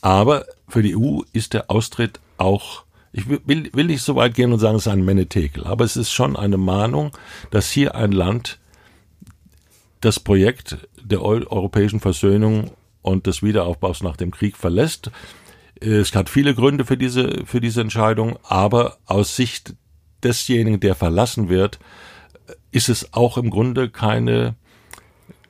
aber 0.01 0.46
für 0.68 0.84
die 0.84 0.98
EU 0.98 1.22
ist 1.32 1.53
der 1.53 1.72
Austritt 1.72 2.20
auch 2.38 2.84
ich 3.13 3.30
will, 3.30 3.70
will 3.74 3.86
nicht 3.86 4.01
so 4.01 4.15
weit 4.15 4.34
gehen 4.34 4.51
und 4.51 4.60
sagen, 4.60 4.75
es 4.75 4.88
ist 4.88 4.92
ein 4.92 5.06
Menetekel, 5.06 5.65
aber 5.65 5.86
es 5.86 5.96
ist 5.96 6.12
schon 6.12 6.36
eine 6.36 6.58
Mahnung, 6.58 7.12
dass 7.51 7.70
hier 7.70 7.94
ein 7.94 8.12
Land 8.12 8.60
das 10.06 10.20
Projekt 10.20 10.78
der 11.02 11.22
europäischen 11.22 12.00
Versöhnung 12.00 12.72
und 13.02 13.28
des 13.28 13.44
Wiederaufbaus 13.44 14.04
nach 14.04 14.18
dem 14.18 14.32
Krieg 14.32 14.58
verlässt. 14.58 15.12
Es 15.80 16.16
hat 16.16 16.30
viele 16.30 16.56
Gründe 16.56 16.86
für 16.86 16.98
diese, 16.98 17.46
für 17.46 17.62
diese 17.62 17.82
Entscheidung, 17.82 18.38
aber 18.44 18.98
aus 19.06 19.36
Sicht 19.36 19.76
desjenigen, 20.24 20.80
der 20.80 20.96
verlassen 20.96 21.50
wird, 21.50 21.80
ist 22.72 22.90
es 22.90 23.14
auch 23.14 23.38
im 23.38 23.50
Grunde 23.50 23.90
keine 23.90 24.56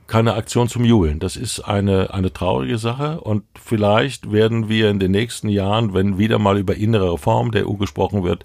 keine 0.06 0.36
Aktion 0.36 0.68
zum 0.68 0.86
Jubeln. 0.86 1.20
Das 1.20 1.36
ist 1.38 1.62
eine, 1.62 2.14
eine 2.14 2.32
traurige 2.32 2.78
Sache 2.78 3.22
und 3.22 3.46
vielleicht 3.56 4.32
werden 4.32 4.70
wir 4.70 4.90
in 4.90 5.00
den 5.00 5.12
nächsten 5.12 5.50
Jahren, 5.50 5.94
wenn 5.94 6.18
wieder 6.18 6.38
mal 6.38 6.60
über 6.60 6.76
innere 6.76 7.14
Reform 7.14 7.52
der 7.52 7.68
EU 7.68 7.74
gesprochen 7.74 8.24
wird, 8.24 8.44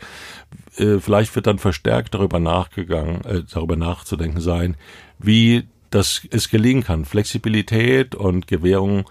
äh, 0.76 0.98
vielleicht 0.98 1.34
wird 1.34 1.46
dann 1.46 1.58
verstärkt 1.58 2.14
darüber 2.14 2.38
nachgegangen, 2.38 3.22
äh, 3.24 3.42
darüber 3.52 3.76
nachzudenken 3.76 4.40
sein, 4.40 4.76
wie 5.18 5.64
das 5.90 6.22
es 6.30 6.48
gelingen 6.48 6.84
kann, 6.84 7.04
Flexibilität 7.04 8.14
und 8.14 8.46
Gewährung 8.46 9.04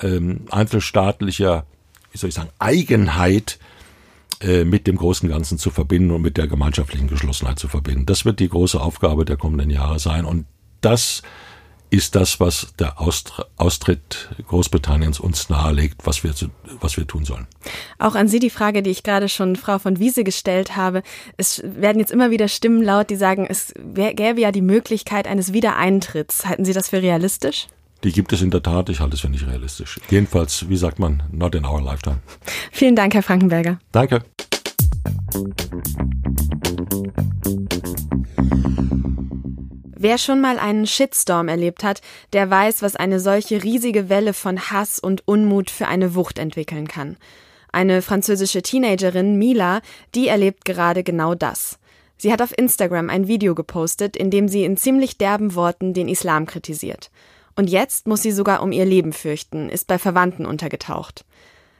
ähm, 0.00 0.42
einzelstaatlicher, 0.50 1.66
wie 2.12 2.18
soll 2.18 2.28
ich 2.28 2.34
sagen, 2.34 2.50
Eigenheit 2.58 3.58
äh, 4.40 4.64
mit 4.64 4.86
dem 4.86 4.96
großen 4.96 5.28
Ganzen 5.28 5.58
zu 5.58 5.70
verbinden 5.70 6.10
und 6.10 6.22
mit 6.22 6.36
der 6.36 6.46
gemeinschaftlichen 6.46 7.08
Geschlossenheit 7.08 7.58
zu 7.58 7.68
verbinden. 7.68 8.06
Das 8.06 8.24
wird 8.24 8.40
die 8.40 8.48
große 8.48 8.80
Aufgabe 8.80 9.24
der 9.24 9.36
kommenden 9.36 9.70
Jahre 9.70 9.98
sein 9.98 10.24
und 10.24 10.46
das 10.80 11.22
ist 11.90 12.14
das, 12.14 12.40
was 12.40 12.68
der 12.78 13.00
Austritt 13.00 14.28
Großbritanniens 14.46 15.20
uns 15.20 15.48
nahelegt, 15.48 16.06
was 16.06 16.24
wir, 16.24 16.34
was 16.80 16.96
wir 16.96 17.06
tun 17.06 17.24
sollen. 17.24 17.46
Auch 17.98 18.14
an 18.14 18.28
Sie 18.28 18.38
die 18.38 18.50
Frage, 18.50 18.82
die 18.82 18.90
ich 18.90 19.02
gerade 19.02 19.28
schon 19.28 19.56
Frau 19.56 19.78
von 19.78 19.98
Wiese 19.98 20.24
gestellt 20.24 20.76
habe. 20.76 21.02
Es 21.36 21.62
werden 21.64 21.98
jetzt 21.98 22.12
immer 22.12 22.30
wieder 22.30 22.48
Stimmen 22.48 22.82
laut, 22.82 23.10
die 23.10 23.16
sagen, 23.16 23.46
es 23.48 23.72
gäbe 23.94 24.40
ja 24.40 24.52
die 24.52 24.62
Möglichkeit 24.62 25.26
eines 25.26 25.52
Wiedereintritts. 25.52 26.46
Halten 26.46 26.64
Sie 26.64 26.72
das 26.72 26.88
für 26.88 27.02
realistisch? 27.02 27.66
Die 28.04 28.12
gibt 28.12 28.32
es 28.32 28.42
in 28.42 28.50
der 28.50 28.62
Tat, 28.62 28.88
ich 28.88 29.00
halte 29.00 29.14
es 29.14 29.20
für 29.20 29.30
nicht 29.30 29.46
realistisch. 29.46 29.98
Jedenfalls, 30.10 30.68
wie 30.68 30.76
sagt 30.76 30.98
man, 30.98 31.22
not 31.32 31.54
in 31.54 31.64
our 31.64 31.80
lifetime. 31.80 32.18
Vielen 32.70 32.94
Dank, 32.94 33.14
Herr 33.14 33.22
Frankenberger. 33.22 33.78
Danke. 33.92 34.22
Wer 40.08 40.18
schon 40.18 40.40
mal 40.40 40.60
einen 40.60 40.86
Shitstorm 40.86 41.48
erlebt 41.48 41.82
hat, 41.82 42.00
der 42.32 42.48
weiß, 42.48 42.80
was 42.80 42.94
eine 42.94 43.18
solche 43.18 43.64
riesige 43.64 44.08
Welle 44.08 44.34
von 44.34 44.70
Hass 44.70 45.00
und 45.00 45.26
Unmut 45.26 45.68
für 45.68 45.88
eine 45.88 46.14
Wucht 46.14 46.38
entwickeln 46.38 46.86
kann. 46.86 47.16
Eine 47.72 48.02
französische 48.02 48.62
Teenagerin, 48.62 49.36
Mila, 49.36 49.80
die 50.14 50.28
erlebt 50.28 50.64
gerade 50.64 51.02
genau 51.02 51.34
das. 51.34 51.80
Sie 52.18 52.32
hat 52.32 52.40
auf 52.40 52.56
Instagram 52.56 53.10
ein 53.10 53.26
Video 53.26 53.56
gepostet, 53.56 54.16
in 54.16 54.30
dem 54.30 54.46
sie 54.46 54.62
in 54.62 54.76
ziemlich 54.76 55.18
derben 55.18 55.56
Worten 55.56 55.92
den 55.92 56.06
Islam 56.06 56.46
kritisiert. 56.46 57.10
Und 57.56 57.68
jetzt 57.68 58.06
muss 58.06 58.22
sie 58.22 58.30
sogar 58.30 58.62
um 58.62 58.70
ihr 58.70 58.84
Leben 58.84 59.12
fürchten, 59.12 59.68
ist 59.68 59.88
bei 59.88 59.98
Verwandten 59.98 60.46
untergetaucht. 60.46 61.24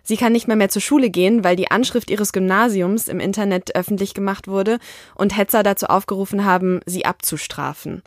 Sie 0.09 0.16
kann 0.16 0.33
nicht 0.33 0.47
mehr 0.47 0.55
mehr 0.55 0.69
zur 0.69 0.83
Schule 0.83 1.11
gehen, 1.11 1.42
weil 1.42 1.57
die 1.57 1.73
Anschrift 1.73 2.12
ihres 2.12 2.33
Gymnasiums 2.33 3.09
im 3.09 3.19
Internet 3.19 3.75
öffentlich 3.75 4.14
gemacht 4.14 4.47
wurde 4.47 4.79
und 5.16 5.37
Hetzer 5.37 5.64
dazu 5.64 5.87
aufgerufen 5.87 6.45
haben, 6.45 6.79
sie 6.87 7.05
abzustrafen. 7.05 8.05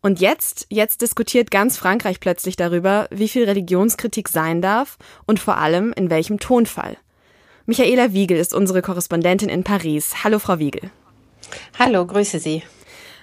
Und 0.00 0.20
jetzt, 0.20 0.66
jetzt 0.70 1.02
diskutiert 1.02 1.50
ganz 1.50 1.76
Frankreich 1.76 2.18
plötzlich 2.18 2.56
darüber, 2.56 3.08
wie 3.10 3.28
viel 3.28 3.44
Religionskritik 3.44 4.30
sein 4.30 4.62
darf 4.62 4.96
und 5.26 5.38
vor 5.38 5.58
allem 5.58 5.92
in 5.92 6.08
welchem 6.08 6.40
Tonfall. 6.40 6.96
Michaela 7.66 8.14
Wiegel 8.14 8.38
ist 8.38 8.54
unsere 8.54 8.80
Korrespondentin 8.80 9.50
in 9.50 9.64
Paris. 9.64 10.24
Hallo, 10.24 10.38
Frau 10.38 10.58
Wiegel. 10.58 10.90
Hallo, 11.78 12.06
grüße 12.06 12.38
Sie. 12.38 12.62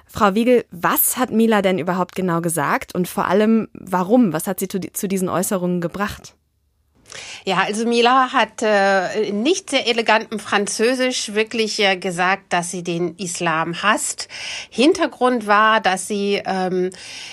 Frau 0.06 0.36
Wiegel, 0.36 0.64
was 0.70 1.18
hat 1.18 1.32
Mila 1.32 1.64
denn 1.64 1.80
überhaupt 1.80 2.16
genau 2.16 2.42
gesagt 2.42 2.94
und 2.94 3.08
vor 3.08 3.26
allem 3.26 3.68
warum? 3.74 4.32
Was 4.32 4.46
hat 4.46 4.60
sie 4.60 4.68
zu 4.68 5.08
diesen 5.08 5.28
Äußerungen 5.28 5.82
gebracht? 5.82 6.36
Ja, 7.46 7.64
also 7.64 7.86
Mila 7.86 8.34
hat 8.34 8.62
äh, 8.62 9.32
nicht 9.32 9.70
sehr 9.70 9.88
elegantem 9.88 10.40
Französisch 10.40 11.34
wirklich 11.34 11.80
äh, 11.80 11.98
gesagt, 11.98 12.54
dass 12.54 12.72
sie 12.72 12.84
den 12.84 13.16
Islam 13.18 13.82
hasst. 13.82 14.28
Hintergrund 14.70 15.48
war, 15.48 15.82
dass 15.82 16.08
sie 16.08 16.42
ähm, 16.46 16.90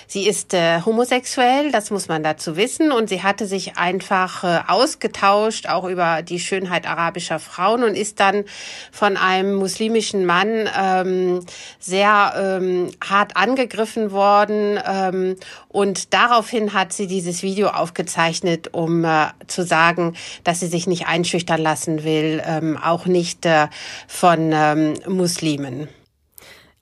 sie 0.07 0.27
ist 0.27 0.55
äh, 0.55 0.81
homosexuell, 0.83 1.73
das 1.73 1.91
muss 1.91 2.09
man 2.09 2.23
dazu 2.23 2.57
wissen, 2.57 2.93
und 2.93 3.09
sie 3.09 3.23
hatte 3.23 3.47
sich 3.47 3.77
einfach 3.77 4.45
äh, 4.45 4.61
ausgetauscht 4.69 5.67
auch 5.69 5.85
über 5.85 6.23
die 6.23 6.41
Schönheit 6.41 6.87
arabischer 6.87 7.39
Frauen 7.39 7.85
und 7.85 7.95
ist 7.95 8.21
dann 8.21 8.45
von 8.91 9.17
einem 9.17 9.55
muslimischen 9.55 10.27
Mann 10.27 10.69
ähm, 10.79 11.41
sehr 11.79 12.35
ähm, 12.37 12.91
hart 13.03 13.37
angegriffen 13.37 14.13
worden 14.13 14.79
ähm, 14.87 15.37
und 15.69 16.13
daraufhin 16.13 16.75
hat 16.75 16.93
sie 16.93 17.07
dieses 17.07 17.43
Video 17.43 17.69
aufgezeichnet, 17.69 18.73
um 18.73 19.05
äh, 19.05 19.29
zu 19.47 19.65
sagen, 19.73 20.15
dass 20.45 20.61
sie 20.61 20.67
sich 20.67 20.87
nicht 20.87 21.07
einschüchtern 21.07 21.59
lassen 21.59 22.05
will, 22.05 22.43
ähm, 22.45 22.77
auch 22.77 23.07
nicht 23.07 23.47
äh, 23.47 23.69
von 24.07 24.51
ähm, 24.53 24.93
Muslimen. 25.09 25.89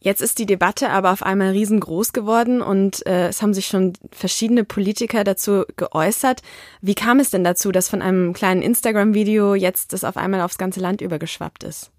Jetzt 0.01 0.23
ist 0.23 0.39
die 0.39 0.47
Debatte 0.47 0.91
aber 0.91 1.13
auf 1.13 1.23
einmal 1.23 1.51
riesengroß 1.51 2.13
geworden 2.13 2.63
und 2.63 3.07
äh, 3.07 3.29
es 3.29 3.43
haben 3.43 3.55
sich 3.55 3.67
schon 3.67 3.93
verschiedene 4.11 4.65
Politiker 4.65 5.23
dazu 5.23 5.65
geäußert. 5.77 6.41
Wie 6.81 6.97
kam 6.97 7.21
es 7.21 7.31
denn 7.31 7.45
dazu, 7.45 7.71
dass 7.71 7.89
von 7.89 8.03
einem 8.03 8.33
kleinen 8.33 8.63
Instagram-Video 8.63 9.55
jetzt 9.55 9.93
das 9.93 10.03
auf 10.03 10.17
einmal 10.17 10.41
aufs 10.41 10.59
ganze 10.59 10.81
Land 10.81 11.01
übergeschwappt 11.01 11.63
ist? 11.63 11.93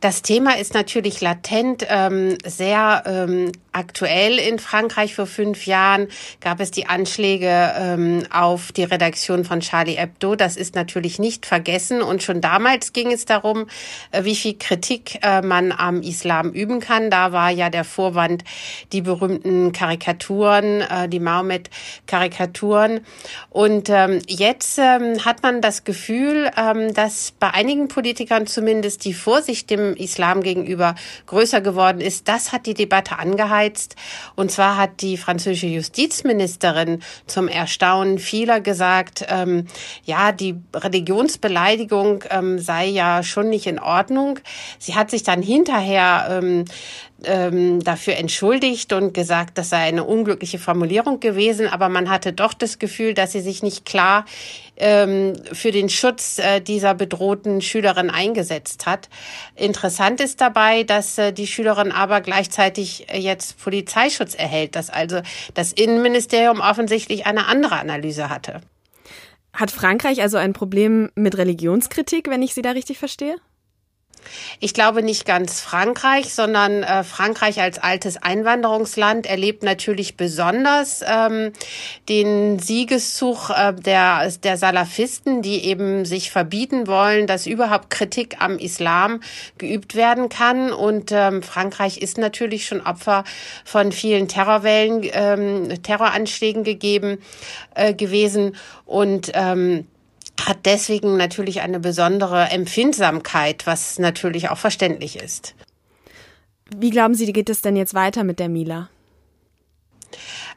Das 0.00 0.22
Thema 0.22 0.58
ist 0.58 0.74
natürlich 0.74 1.20
latent 1.20 1.86
ähm, 1.88 2.36
sehr 2.44 3.02
ähm, 3.06 3.52
aktuell 3.74 4.38
in 4.38 4.58
Frankreich. 4.58 5.14
Vor 5.14 5.26
fünf 5.26 5.66
Jahren 5.66 6.08
gab 6.40 6.60
es 6.60 6.70
die 6.70 6.86
Anschläge 6.86 7.72
ähm, 7.76 8.24
auf 8.32 8.72
die 8.72 8.84
Redaktion 8.84 9.44
von 9.44 9.60
Charlie 9.60 9.96
Hebdo. 9.96 10.36
Das 10.36 10.56
ist 10.56 10.74
natürlich 10.74 11.18
nicht 11.18 11.44
vergessen. 11.44 12.00
Und 12.00 12.22
schon 12.22 12.40
damals 12.40 12.92
ging 12.92 13.12
es 13.12 13.24
darum, 13.24 13.66
äh, 14.12 14.24
wie 14.24 14.36
viel 14.36 14.54
Kritik 14.56 15.18
äh, 15.22 15.42
man 15.42 15.72
am 15.72 16.02
Islam 16.02 16.52
üben 16.52 16.80
kann. 16.80 17.10
Da 17.10 17.32
war 17.32 17.50
ja 17.50 17.68
der 17.68 17.84
Vorwand 17.84 18.44
die 18.92 19.02
berühmten 19.02 19.72
Karikaturen, 19.72 20.80
äh, 20.80 21.08
die 21.08 21.20
Mahomet-Karikaturen. 21.20 23.00
Und 23.50 23.90
ähm, 23.90 24.22
jetzt 24.28 24.78
ähm, 24.78 25.24
hat 25.24 25.42
man 25.42 25.60
das 25.60 25.84
Gefühl, 25.84 26.50
ähm, 26.56 26.94
dass 26.94 27.32
bei 27.32 27.50
einigen 27.50 27.88
Politikern 27.88 28.46
zumindest 28.46 29.04
die 29.04 29.14
Vorsicht 29.14 29.68
dem 29.70 29.94
Islam 29.96 30.42
gegenüber 30.42 30.94
größer 31.26 31.60
geworden 31.60 32.00
ist. 32.00 32.28
Das 32.28 32.52
hat 32.52 32.66
die 32.66 32.74
Debatte 32.74 33.18
angeheizt 33.18 33.63
angeheizt. 33.64 33.96
Und 34.36 34.50
zwar 34.50 34.76
hat 34.76 35.00
die 35.00 35.16
französische 35.16 35.66
Justizministerin 35.66 37.02
zum 37.26 37.48
Erstaunen 37.48 38.18
vieler 38.18 38.60
gesagt, 38.60 39.24
ähm, 39.28 39.66
ja, 40.04 40.32
die 40.32 40.56
Religionsbeleidigung 40.74 42.24
ähm, 42.30 42.58
sei 42.58 42.86
ja 42.86 43.22
schon 43.22 43.48
nicht 43.48 43.66
in 43.66 43.78
Ordnung. 43.78 44.38
Sie 44.78 44.94
hat 44.94 45.10
sich 45.10 45.22
dann 45.22 45.42
hinterher 45.42 46.40
ähm, 46.42 46.64
ähm, 47.26 47.82
dafür 47.82 48.16
entschuldigt 48.16 48.92
und 48.92 49.14
gesagt, 49.14 49.58
das 49.58 49.70
sei 49.70 49.78
eine 49.78 50.04
unglückliche 50.04 50.58
Formulierung 50.58 51.20
gewesen, 51.20 51.66
aber 51.68 51.88
man 51.88 52.10
hatte 52.10 52.32
doch 52.32 52.54
das 52.54 52.78
Gefühl, 52.78 53.14
dass 53.14 53.32
sie 53.32 53.40
sich 53.40 53.62
nicht 53.62 53.84
klar 53.84 54.24
ähm, 54.76 55.34
für 55.52 55.70
den 55.70 55.88
Schutz 55.88 56.38
äh, 56.38 56.60
dieser 56.60 56.94
bedrohten 56.94 57.60
Schülerin 57.60 58.10
eingesetzt 58.10 58.86
hat. 58.86 59.08
Interessant 59.56 60.20
ist 60.20 60.40
dabei, 60.40 60.82
dass 60.82 61.18
äh, 61.18 61.32
die 61.32 61.46
Schülerin 61.46 61.92
aber 61.92 62.20
gleichzeitig 62.20 63.06
äh, 63.08 63.18
jetzt 63.18 63.58
Polizeischutz 63.62 64.34
erhält, 64.34 64.76
dass 64.76 64.90
also 64.90 65.20
das 65.54 65.72
Innenministerium 65.72 66.60
offensichtlich 66.60 67.26
eine 67.26 67.46
andere 67.46 67.76
Analyse 67.76 68.28
hatte. 68.28 68.60
Hat 69.52 69.70
Frankreich 69.70 70.20
also 70.20 70.36
ein 70.36 70.52
Problem 70.52 71.10
mit 71.14 71.38
Religionskritik, 71.38 72.28
wenn 72.28 72.42
ich 72.42 72.54
Sie 72.54 72.62
da 72.62 72.72
richtig 72.72 72.98
verstehe? 72.98 73.36
Ich 74.60 74.74
glaube 74.74 75.02
nicht 75.02 75.26
ganz 75.26 75.60
Frankreich, 75.60 76.34
sondern 76.34 76.82
äh, 76.82 77.04
Frankreich 77.04 77.60
als 77.60 77.78
altes 77.78 78.16
Einwanderungsland 78.16 79.26
erlebt 79.26 79.62
natürlich 79.62 80.16
besonders 80.16 81.02
ähm, 81.06 81.52
den 82.08 82.58
Siegeszug 82.58 83.50
äh, 83.50 83.72
der, 83.74 84.30
der 84.42 84.56
Salafisten, 84.56 85.42
die 85.42 85.64
eben 85.64 86.04
sich 86.04 86.30
verbieten 86.30 86.86
wollen, 86.86 87.26
dass 87.26 87.46
überhaupt 87.46 87.90
Kritik 87.90 88.36
am 88.40 88.58
Islam 88.58 89.20
geübt 89.58 89.94
werden 89.94 90.28
kann. 90.28 90.72
Und 90.72 91.12
ähm, 91.12 91.42
Frankreich 91.42 91.98
ist 91.98 92.18
natürlich 92.18 92.66
schon 92.66 92.80
Opfer 92.80 93.24
von 93.64 93.92
vielen 93.92 94.28
Terrorwellen, 94.28 95.02
ähm, 95.12 95.82
Terroranschlägen 95.82 96.64
gegeben 96.64 97.18
äh, 97.74 97.94
gewesen. 97.94 98.56
Und 98.86 99.30
ähm, 99.34 99.86
hat 100.40 100.66
deswegen 100.66 101.16
natürlich 101.16 101.60
eine 101.60 101.80
besondere 101.80 102.50
Empfindsamkeit, 102.50 103.66
was 103.66 103.98
natürlich 103.98 104.50
auch 104.50 104.58
verständlich 104.58 105.16
ist. 105.16 105.54
Wie 106.74 106.90
glauben 106.90 107.14
Sie, 107.14 107.32
geht 107.32 107.50
es 107.50 107.60
denn 107.62 107.76
jetzt 107.76 107.94
weiter 107.94 108.24
mit 108.24 108.38
der 108.38 108.48
Mila? 108.48 108.88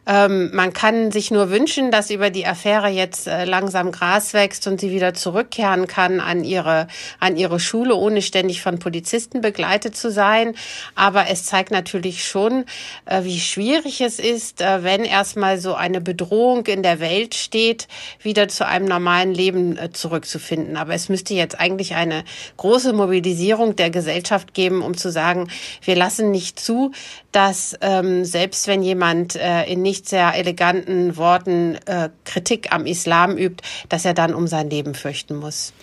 Ähm, 0.08 0.52
man 0.54 0.72
kann 0.72 1.12
sich 1.12 1.32
nur 1.32 1.50
wünschen, 1.50 1.92
dass 1.92 2.10
über 2.10 2.30
die 2.30 2.46
Affäre 2.46 2.88
jetzt 2.88 3.28
äh, 3.28 3.44
langsam 3.44 3.92
Gras 3.92 4.34
wächst 4.34 4.66
und 4.66 4.80
sie 4.80 4.92
wieder 4.92 5.14
zurückkehren 5.14 5.86
kann 5.88 6.22
an 6.22 6.46
ihre, 6.46 6.88
an 7.20 7.36
ihre 7.36 7.60
Schule, 7.60 7.94
ohne 7.94 8.22
ständig 8.22 8.62
von 8.62 8.80
Polizisten 8.80 9.42
begleitet 9.42 9.98
zu 9.98 10.10
sein. 10.10 10.56
Aber 10.96 11.28
es 11.30 11.44
zeigt 11.44 11.72
natürlich 11.72 12.24
schon, 12.24 12.64
äh, 13.06 13.24
wie 13.24 13.40
schwierig 13.40 14.00
es 14.00 14.20
ist, 14.20 14.62
äh, 14.62 14.84
wenn 14.84 15.04
erstmal 15.04 15.60
so 15.60 15.76
eine 15.76 16.00
Bedrohung 16.00 16.66
in 16.68 16.84
der 16.84 17.02
Welt 17.02 17.36
steht, 17.36 17.90
wieder 18.22 18.48
zu 18.48 18.66
einem 18.66 18.86
normalen 18.86 19.34
Leben 19.34 19.78
äh, 19.78 19.92
zurückzufinden. 19.92 20.78
Aber 20.78 20.94
es 20.94 21.10
müsste 21.10 21.34
jetzt 21.34 21.60
eigentlich 21.60 21.96
eine 21.96 22.24
große 22.56 22.94
Mobilisierung 22.94 23.76
der 23.76 23.90
Gesellschaft 23.90 24.54
geben, 24.54 24.84
um 24.84 24.96
zu 24.96 25.12
sagen, 25.12 25.50
wir 25.82 25.98
lassen 25.98 26.32
nicht 26.32 26.60
zu, 26.60 26.92
dass 27.34 27.76
ähm, 27.82 28.24
selbst 28.24 28.68
wenn 28.68 28.82
jemand 28.82 29.36
äh, 29.36 29.66
in 29.66 29.82
nicht 29.82 29.97
nicht 29.98 30.08
sehr 30.08 30.36
eleganten 30.36 31.18
Worten 31.18 31.76
äh, 31.88 32.10
Kritik 32.24 32.72
am 32.72 32.86
Islam 32.86 33.36
übt, 33.36 33.64
dass 33.90 34.06
er 34.06 34.14
dann 34.14 34.36
um 34.36 34.46
sein 34.46 34.70
Leben 34.70 34.94
fürchten 34.94 35.36
muss. 35.36 35.74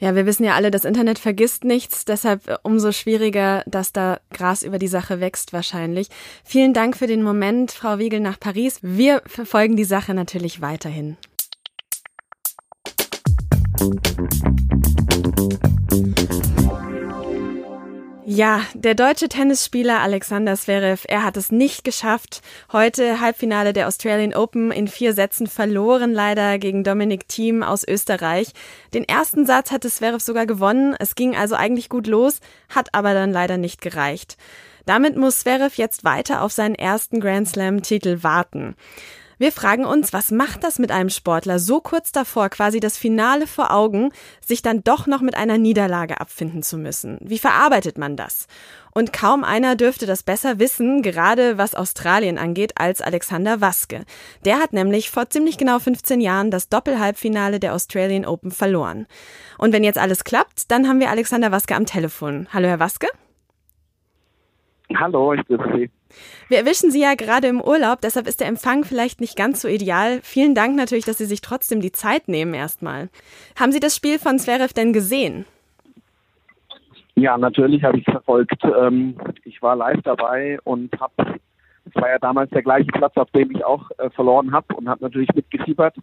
Ja, 0.00 0.14
wir 0.16 0.26
wissen 0.26 0.44
ja 0.44 0.54
alle, 0.54 0.70
das 0.70 0.84
Internet 0.84 1.18
vergisst 1.18 1.62
nichts, 1.62 2.04
deshalb 2.04 2.48
äh, 2.48 2.56
umso 2.64 2.90
schwieriger, 2.90 3.62
dass 3.66 3.92
da 3.92 4.18
Gras 4.32 4.64
über 4.64 4.78
die 4.78 4.88
Sache 4.88 5.20
wächst 5.20 5.52
wahrscheinlich. 5.52 6.08
Vielen 6.42 6.74
Dank 6.74 6.96
für 6.96 7.06
den 7.06 7.22
Moment, 7.22 7.70
Frau 7.70 7.98
Wiegel 7.98 8.18
nach 8.18 8.40
Paris. 8.40 8.80
Wir 8.82 9.22
verfolgen 9.26 9.76
die 9.76 9.84
Sache 9.84 10.14
natürlich 10.14 10.60
weiterhin. 10.60 11.16
Ja, 18.32 18.60
der 18.74 18.94
deutsche 18.94 19.28
Tennisspieler 19.28 19.98
Alexander 20.02 20.54
Zverev, 20.54 21.04
er 21.08 21.24
hat 21.24 21.36
es 21.36 21.50
nicht 21.50 21.82
geschafft. 21.82 22.42
Heute 22.70 23.20
Halbfinale 23.20 23.72
der 23.72 23.88
Australian 23.88 24.34
Open 24.34 24.70
in 24.70 24.86
vier 24.86 25.14
Sätzen 25.14 25.48
verloren, 25.48 26.12
leider 26.12 26.60
gegen 26.60 26.84
Dominik 26.84 27.26
Thiem 27.26 27.64
aus 27.64 27.82
Österreich. 27.82 28.52
Den 28.94 29.02
ersten 29.02 29.46
Satz 29.46 29.72
hatte 29.72 29.90
Zverev 29.90 30.22
sogar 30.22 30.46
gewonnen. 30.46 30.94
Es 31.00 31.16
ging 31.16 31.34
also 31.34 31.56
eigentlich 31.56 31.88
gut 31.88 32.06
los, 32.06 32.38
hat 32.68 32.94
aber 32.94 33.14
dann 33.14 33.32
leider 33.32 33.56
nicht 33.56 33.80
gereicht. 33.80 34.36
Damit 34.86 35.16
muss 35.16 35.40
Zverev 35.40 35.76
jetzt 35.76 36.04
weiter 36.04 36.42
auf 36.42 36.52
seinen 36.52 36.76
ersten 36.76 37.18
Grand 37.18 37.48
Slam 37.48 37.82
Titel 37.82 38.22
warten. 38.22 38.76
Wir 39.40 39.52
fragen 39.52 39.86
uns, 39.86 40.12
was 40.12 40.30
macht 40.30 40.64
das 40.64 40.78
mit 40.78 40.90
einem 40.90 41.08
Sportler 41.08 41.58
so 41.58 41.80
kurz 41.80 42.12
davor, 42.12 42.50
quasi 42.50 42.78
das 42.78 42.98
Finale 42.98 43.46
vor 43.46 43.70
Augen, 43.70 44.10
sich 44.44 44.60
dann 44.60 44.84
doch 44.84 45.06
noch 45.06 45.22
mit 45.22 45.34
einer 45.34 45.56
Niederlage 45.56 46.20
abfinden 46.20 46.62
zu 46.62 46.76
müssen? 46.76 47.16
Wie 47.22 47.38
verarbeitet 47.38 47.96
man 47.96 48.16
das? 48.16 48.48
Und 48.92 49.14
kaum 49.14 49.42
einer 49.42 49.76
dürfte 49.76 50.04
das 50.04 50.22
besser 50.22 50.58
wissen, 50.58 51.00
gerade 51.00 51.56
was 51.56 51.74
Australien 51.74 52.36
angeht, 52.36 52.72
als 52.76 53.00
Alexander 53.00 53.62
Waske. 53.62 54.04
Der 54.44 54.58
hat 54.58 54.74
nämlich 54.74 55.08
vor 55.08 55.30
ziemlich 55.30 55.56
genau 55.56 55.78
15 55.78 56.20
Jahren 56.20 56.50
das 56.50 56.68
Doppelhalbfinale 56.68 57.60
der 57.60 57.72
Australian 57.72 58.26
Open 58.26 58.50
verloren. 58.50 59.06
Und 59.56 59.72
wenn 59.72 59.84
jetzt 59.84 59.98
alles 59.98 60.22
klappt, 60.22 60.70
dann 60.70 60.86
haben 60.86 61.00
wir 61.00 61.08
Alexander 61.08 61.50
Waske 61.50 61.76
am 61.76 61.86
Telefon. 61.86 62.46
Hallo, 62.52 62.68
Herr 62.68 62.78
Waske. 62.78 63.06
Hallo, 64.94 65.32
ich 65.32 65.46
grüße 65.46 65.64
Sie. 65.74 65.90
Wir 66.48 66.58
erwischen 66.58 66.90
Sie 66.90 67.00
ja 67.00 67.14
gerade 67.14 67.48
im 67.48 67.60
Urlaub, 67.60 68.00
deshalb 68.00 68.26
ist 68.26 68.40
der 68.40 68.48
Empfang 68.48 68.84
vielleicht 68.84 69.20
nicht 69.20 69.36
ganz 69.36 69.62
so 69.62 69.68
ideal. 69.68 70.20
Vielen 70.22 70.54
Dank 70.54 70.76
natürlich, 70.76 71.04
dass 71.04 71.18
Sie 71.18 71.26
sich 71.26 71.40
trotzdem 71.40 71.80
die 71.80 71.92
Zeit 71.92 72.28
nehmen 72.28 72.54
erstmal. 72.54 73.08
Haben 73.58 73.72
Sie 73.72 73.80
das 73.80 73.96
Spiel 73.96 74.18
von 74.18 74.38
Zverev 74.38 74.72
denn 74.72 74.92
gesehen? 74.92 75.44
Ja, 77.14 77.36
natürlich 77.36 77.84
habe 77.84 77.98
ich 77.98 78.06
es 78.06 78.12
verfolgt. 78.12 78.62
Ähm, 78.64 79.14
ich 79.44 79.60
war 79.60 79.76
live 79.76 80.00
dabei 80.04 80.58
und 80.64 80.90
habe, 80.98 81.38
es 81.84 81.94
war 81.94 82.08
ja 82.08 82.18
damals 82.18 82.50
der 82.50 82.62
gleiche 82.62 82.90
Platz, 82.92 83.14
auf 83.16 83.30
dem 83.32 83.50
ich 83.50 83.64
auch 83.64 83.90
äh, 83.98 84.08
verloren 84.10 84.52
habe 84.52 84.74
und 84.74 84.88
habe 84.88 85.04
natürlich 85.04 85.28
mitgefiebert. 85.34 85.96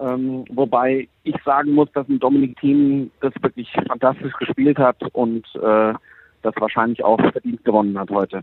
Ähm, 0.00 0.44
wobei 0.50 1.08
ich 1.24 1.36
sagen 1.44 1.72
muss, 1.72 1.90
dass 1.92 2.08
ein 2.08 2.18
Dominik 2.18 2.58
Thiem 2.60 3.10
das 3.20 3.32
wirklich 3.40 3.72
fantastisch 3.86 4.32
gespielt 4.34 4.78
hat 4.78 4.96
und 5.12 5.46
äh, 5.56 5.94
das 6.42 6.54
wahrscheinlich 6.58 7.04
auch 7.04 7.18
verdient 7.32 7.64
gewonnen 7.64 7.98
hat 7.98 8.10
heute. 8.10 8.42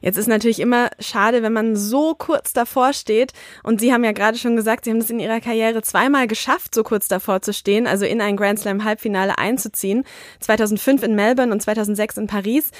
Jetzt 0.00 0.16
ist 0.16 0.26
natürlich 0.26 0.60
immer 0.60 0.88
schade, 0.98 1.42
wenn 1.42 1.52
man 1.52 1.76
so 1.76 2.14
kurz 2.14 2.52
davor 2.52 2.92
steht. 2.92 3.32
Und 3.62 3.80
Sie 3.80 3.92
haben 3.92 4.04
ja 4.04 4.12
gerade 4.12 4.36
schon 4.36 4.56
gesagt, 4.56 4.84
Sie 4.84 4.90
haben 4.90 4.98
es 4.98 5.10
in 5.10 5.18
Ihrer 5.18 5.40
Karriere 5.40 5.82
zweimal 5.82 6.26
geschafft, 6.26 6.74
so 6.74 6.82
kurz 6.82 7.08
davor 7.08 7.42
zu 7.42 7.52
stehen, 7.52 7.86
also 7.86 8.04
in 8.04 8.20
ein 8.20 8.36
Grand 8.36 8.58
Slam 8.58 8.84
Halbfinale 8.84 9.38
einzuziehen. 9.38 10.04
2005 10.40 11.02
in 11.02 11.14
Melbourne 11.14 11.52
und 11.52 11.60
2006 11.60 12.18
in 12.18 12.26
Paris. 12.26 12.70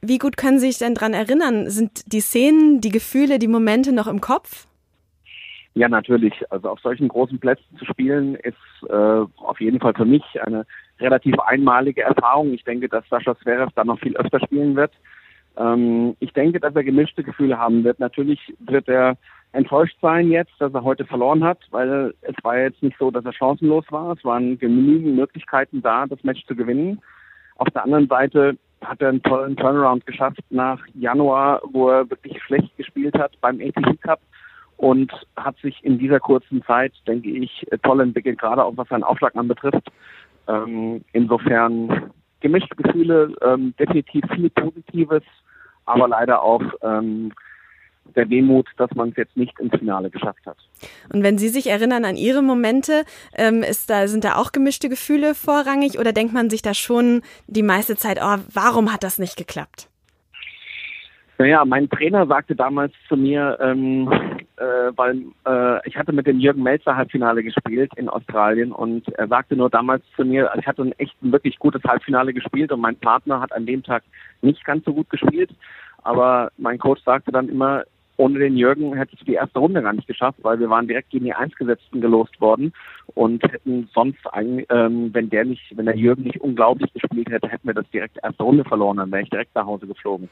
Wie 0.00 0.18
gut 0.18 0.36
können 0.36 0.58
Sie 0.58 0.66
sich 0.66 0.78
denn 0.78 0.94
daran 0.94 1.14
erinnern? 1.14 1.70
Sind 1.70 2.12
die 2.12 2.20
Szenen, 2.20 2.80
die 2.80 2.90
Gefühle, 2.90 3.38
die 3.38 3.48
Momente 3.48 3.92
noch 3.92 4.06
im 4.06 4.20
Kopf? 4.20 4.66
Ja, 5.74 5.90
natürlich. 5.90 6.32
Also 6.50 6.70
auf 6.70 6.80
solchen 6.80 7.08
großen 7.08 7.38
Plätzen 7.38 7.76
zu 7.78 7.84
spielen, 7.84 8.34
ist 8.36 8.56
äh, 8.88 8.92
auf 8.92 9.60
jeden 9.60 9.78
Fall 9.78 9.92
für 9.92 10.06
mich 10.06 10.22
eine 10.40 10.64
relativ 11.00 11.38
einmalige 11.40 12.02
Erfahrung. 12.02 12.52
Ich 12.52 12.64
denke, 12.64 12.88
dass 12.88 13.08
Sascha 13.08 13.36
Zverev 13.38 13.70
da 13.74 13.84
noch 13.84 13.98
viel 14.00 14.16
öfter 14.16 14.40
spielen 14.40 14.76
wird. 14.76 14.92
Ähm, 15.56 16.16
ich 16.20 16.32
denke, 16.32 16.60
dass 16.60 16.74
er 16.74 16.84
gemischte 16.84 17.22
Gefühle 17.22 17.58
haben 17.58 17.84
wird. 17.84 17.98
Natürlich 17.98 18.54
wird 18.58 18.88
er 18.88 19.16
enttäuscht 19.52 19.96
sein 20.02 20.30
jetzt, 20.30 20.52
dass 20.58 20.74
er 20.74 20.84
heute 20.84 21.04
verloren 21.04 21.42
hat, 21.44 21.58
weil 21.70 22.14
es 22.22 22.34
war 22.42 22.58
jetzt 22.58 22.82
nicht 22.82 22.98
so, 22.98 23.10
dass 23.10 23.24
er 23.24 23.32
chancenlos 23.32 23.84
war. 23.90 24.12
Es 24.12 24.24
waren 24.24 24.58
genügend 24.58 25.16
Möglichkeiten 25.16 25.82
da, 25.82 26.06
das 26.06 26.22
Match 26.24 26.44
zu 26.46 26.54
gewinnen. 26.54 27.00
Auf 27.56 27.68
der 27.70 27.84
anderen 27.84 28.08
Seite 28.08 28.58
hat 28.82 29.00
er 29.00 29.08
einen 29.08 29.22
tollen 29.22 29.56
Turnaround 29.56 30.04
geschafft 30.04 30.40
nach 30.50 30.80
Januar, 30.94 31.62
wo 31.72 31.88
er 31.88 32.10
wirklich 32.10 32.40
schlecht 32.42 32.76
gespielt 32.76 33.16
hat 33.18 33.32
beim 33.40 33.60
ATP 33.60 34.00
Cup 34.02 34.20
und 34.76 35.10
hat 35.36 35.56
sich 35.58 35.82
in 35.82 35.98
dieser 35.98 36.20
kurzen 36.20 36.62
Zeit, 36.64 36.92
denke 37.06 37.30
ich, 37.30 37.66
toll 37.82 38.00
entwickelt, 38.00 38.38
gerade 38.38 38.62
auch 38.62 38.76
was 38.76 38.88
seinen 38.88 39.04
Aufschlag 39.04 39.34
anbetrifft. 39.34 39.90
Ähm, 40.48 41.04
insofern 41.12 42.10
gemischte 42.40 42.76
Gefühle, 42.76 43.34
ähm, 43.42 43.74
definitiv 43.78 44.24
viel 44.34 44.50
Positives, 44.50 45.22
aber 45.84 46.08
leider 46.08 46.42
auch 46.42 46.62
ähm, 46.82 47.32
der 48.14 48.28
Wehmut, 48.30 48.68
dass 48.76 48.90
man 48.94 49.10
es 49.10 49.16
jetzt 49.16 49.36
nicht 49.36 49.58
ins 49.58 49.76
Finale 49.76 50.10
geschafft 50.10 50.44
hat. 50.46 50.56
Und 51.12 51.22
wenn 51.22 51.38
Sie 51.38 51.48
sich 51.48 51.68
erinnern 51.68 52.04
an 52.04 52.16
Ihre 52.16 52.42
Momente, 52.42 53.04
ähm, 53.34 53.62
ist 53.62 53.90
da, 53.90 54.06
sind 54.06 54.24
da 54.24 54.36
auch 54.36 54.52
gemischte 54.52 54.88
Gefühle 54.88 55.34
vorrangig 55.34 55.98
oder 55.98 56.12
denkt 56.12 56.32
man 56.32 56.50
sich 56.50 56.62
da 56.62 56.74
schon 56.74 57.22
die 57.46 57.62
meiste 57.62 57.96
Zeit, 57.96 58.18
oh, 58.22 58.38
warum 58.52 58.92
hat 58.92 59.02
das 59.02 59.18
nicht 59.18 59.36
geklappt? 59.36 59.88
Naja, 61.38 61.64
mein 61.66 61.88
Trainer 61.90 62.26
sagte 62.26 62.56
damals 62.56 62.92
zu 63.08 63.16
mir, 63.16 63.58
ähm, 63.60 64.10
äh, 64.56 64.90
weil 64.96 65.22
äh, 65.46 65.86
ich 65.86 65.96
hatte 65.96 66.12
mit 66.12 66.26
dem 66.26 66.40
Jürgen 66.40 66.62
Melzer 66.62 66.96
Halbfinale 66.96 67.42
gespielt 67.42 67.92
in 67.96 68.08
Australien 68.08 68.72
und 68.72 69.06
er 69.08 69.28
sagte 69.28 69.54
nur 69.54 69.68
damals 69.68 70.02
zu 70.16 70.24
mir, 70.24 70.50
ich 70.58 70.66
hatte 70.66 70.82
ein 70.82 70.92
echt 70.92 71.14
ein 71.22 71.32
wirklich 71.32 71.58
gutes 71.58 71.82
Halbfinale 71.84 72.32
gespielt 72.32 72.72
und 72.72 72.80
mein 72.80 72.96
Partner 72.96 73.40
hat 73.40 73.52
an 73.52 73.66
dem 73.66 73.82
Tag 73.82 74.02
nicht 74.40 74.64
ganz 74.64 74.84
so 74.86 74.94
gut 74.94 75.10
gespielt, 75.10 75.50
aber 76.04 76.50
mein 76.56 76.78
Coach 76.78 77.02
sagte 77.04 77.32
dann 77.32 77.50
immer, 77.50 77.84
ohne 78.16 78.38
den 78.38 78.56
Jürgen 78.56 78.94
hättest 78.96 79.20
du 79.20 79.26
die 79.26 79.34
erste 79.34 79.58
Runde 79.58 79.82
gar 79.82 79.92
nicht 79.92 80.06
geschafft, 80.06 80.38
weil 80.42 80.58
wir 80.58 80.70
waren 80.70 80.88
direkt 80.88 81.10
gegen 81.10 81.26
die 81.26 81.34
Einsgesetzten 81.34 82.00
gelost 82.00 82.40
worden 82.40 82.72
und 83.14 83.42
hätten 83.42 83.90
sonst, 83.92 84.20
ähm, 84.34 85.10
wenn 85.12 85.28
der 85.28 85.44
nicht, 85.44 85.76
wenn 85.76 85.84
der 85.84 85.96
Jürgen 85.96 86.22
nicht 86.22 86.40
unglaublich 86.40 86.90
gespielt 86.94 87.28
hätte, 87.28 87.48
hätten 87.48 87.68
wir 87.68 87.74
das 87.74 87.90
direkt 87.90 88.16
erste 88.22 88.42
Runde 88.42 88.64
verloren, 88.64 88.96
dann 88.96 89.12
wäre 89.12 89.22
ich 89.22 89.30
direkt 89.30 89.54
nach 89.54 89.66
Hause 89.66 89.86
geflogen. 89.86 90.30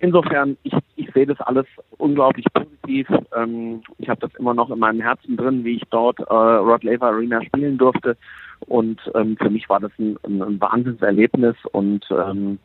Insofern, 0.00 0.56
ich, 0.62 0.72
ich 0.96 1.10
sehe 1.12 1.26
das 1.26 1.40
alles 1.40 1.66
unglaublich 1.98 2.46
positiv. 2.54 3.06
Ähm, 3.36 3.82
ich 3.98 4.08
habe 4.08 4.20
das 4.20 4.34
immer 4.38 4.54
noch 4.54 4.70
in 4.70 4.78
meinem 4.78 5.00
Herzen 5.00 5.36
drin, 5.36 5.62
wie 5.64 5.76
ich 5.76 5.82
dort 5.90 6.18
äh, 6.20 6.32
Rod 6.32 6.82
Laver 6.84 7.08
Arena 7.08 7.42
spielen 7.44 7.76
durfte. 7.76 8.16
Und 8.60 8.98
ähm, 9.14 9.36
für 9.36 9.50
mich 9.50 9.68
war 9.68 9.78
das 9.78 9.92
ein, 9.98 10.16
ein, 10.24 10.42
ein 10.42 10.60
Wahnsinnserlebnis 10.60 11.56
und 11.72 12.06
ähm, 12.10 12.58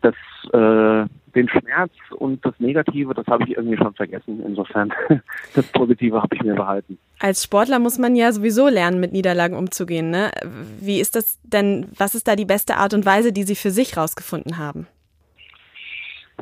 das, 0.00 0.14
äh, 0.52 1.06
den 1.34 1.48
Schmerz 1.48 1.92
und 2.16 2.44
das 2.44 2.54
Negative, 2.58 3.12
das 3.12 3.26
habe 3.26 3.44
ich 3.44 3.56
irgendwie 3.56 3.76
schon 3.76 3.94
vergessen. 3.94 4.42
Insofern, 4.46 4.90
das 5.54 5.66
Positive 5.72 6.22
habe 6.22 6.34
ich 6.34 6.42
mir 6.42 6.54
behalten. 6.54 6.98
Als 7.20 7.44
Sportler 7.44 7.78
muss 7.78 7.98
man 7.98 8.16
ja 8.16 8.32
sowieso 8.32 8.68
lernen, 8.68 9.00
mit 9.00 9.12
Niederlagen 9.12 9.56
umzugehen. 9.56 10.10
Ne? 10.10 10.30
Wie 10.80 11.00
ist 11.00 11.14
das 11.14 11.38
denn, 11.42 11.88
was 11.98 12.14
ist 12.14 12.26
da 12.26 12.36
die 12.36 12.44
beste 12.46 12.76
Art 12.76 12.94
und 12.94 13.04
Weise, 13.04 13.32
die 13.32 13.42
Sie 13.42 13.54
für 13.54 13.70
sich 13.70 13.96
rausgefunden 13.96 14.56
haben? 14.56 14.86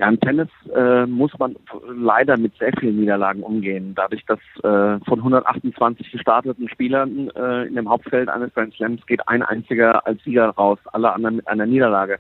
Ja, 0.02 0.08
im 0.08 0.18
Tennis 0.18 0.48
äh, 0.74 1.06
muss 1.06 1.30
man 1.38 1.54
leider 1.86 2.36
mit 2.36 2.58
sehr 2.58 2.72
vielen 2.80 2.98
Niederlagen 2.98 3.44
umgehen. 3.44 3.94
Dadurch, 3.94 4.24
dass 4.26 4.40
äh, 4.64 4.98
von 5.04 5.18
128 5.20 6.10
gestarteten 6.10 6.68
Spielern 6.68 7.30
äh, 7.36 7.68
in 7.68 7.76
dem 7.76 7.88
Hauptfeld 7.88 8.28
eines 8.28 8.52
Grand 8.52 8.74
Slams 8.74 9.06
geht 9.06 9.20
ein 9.28 9.44
einziger 9.44 10.04
als 10.04 10.20
Sieger 10.24 10.48
raus, 10.48 10.80
alle 10.92 11.12
anderen 11.12 11.36
mit 11.36 11.46
einer 11.46 11.66
Niederlage. 11.66 12.18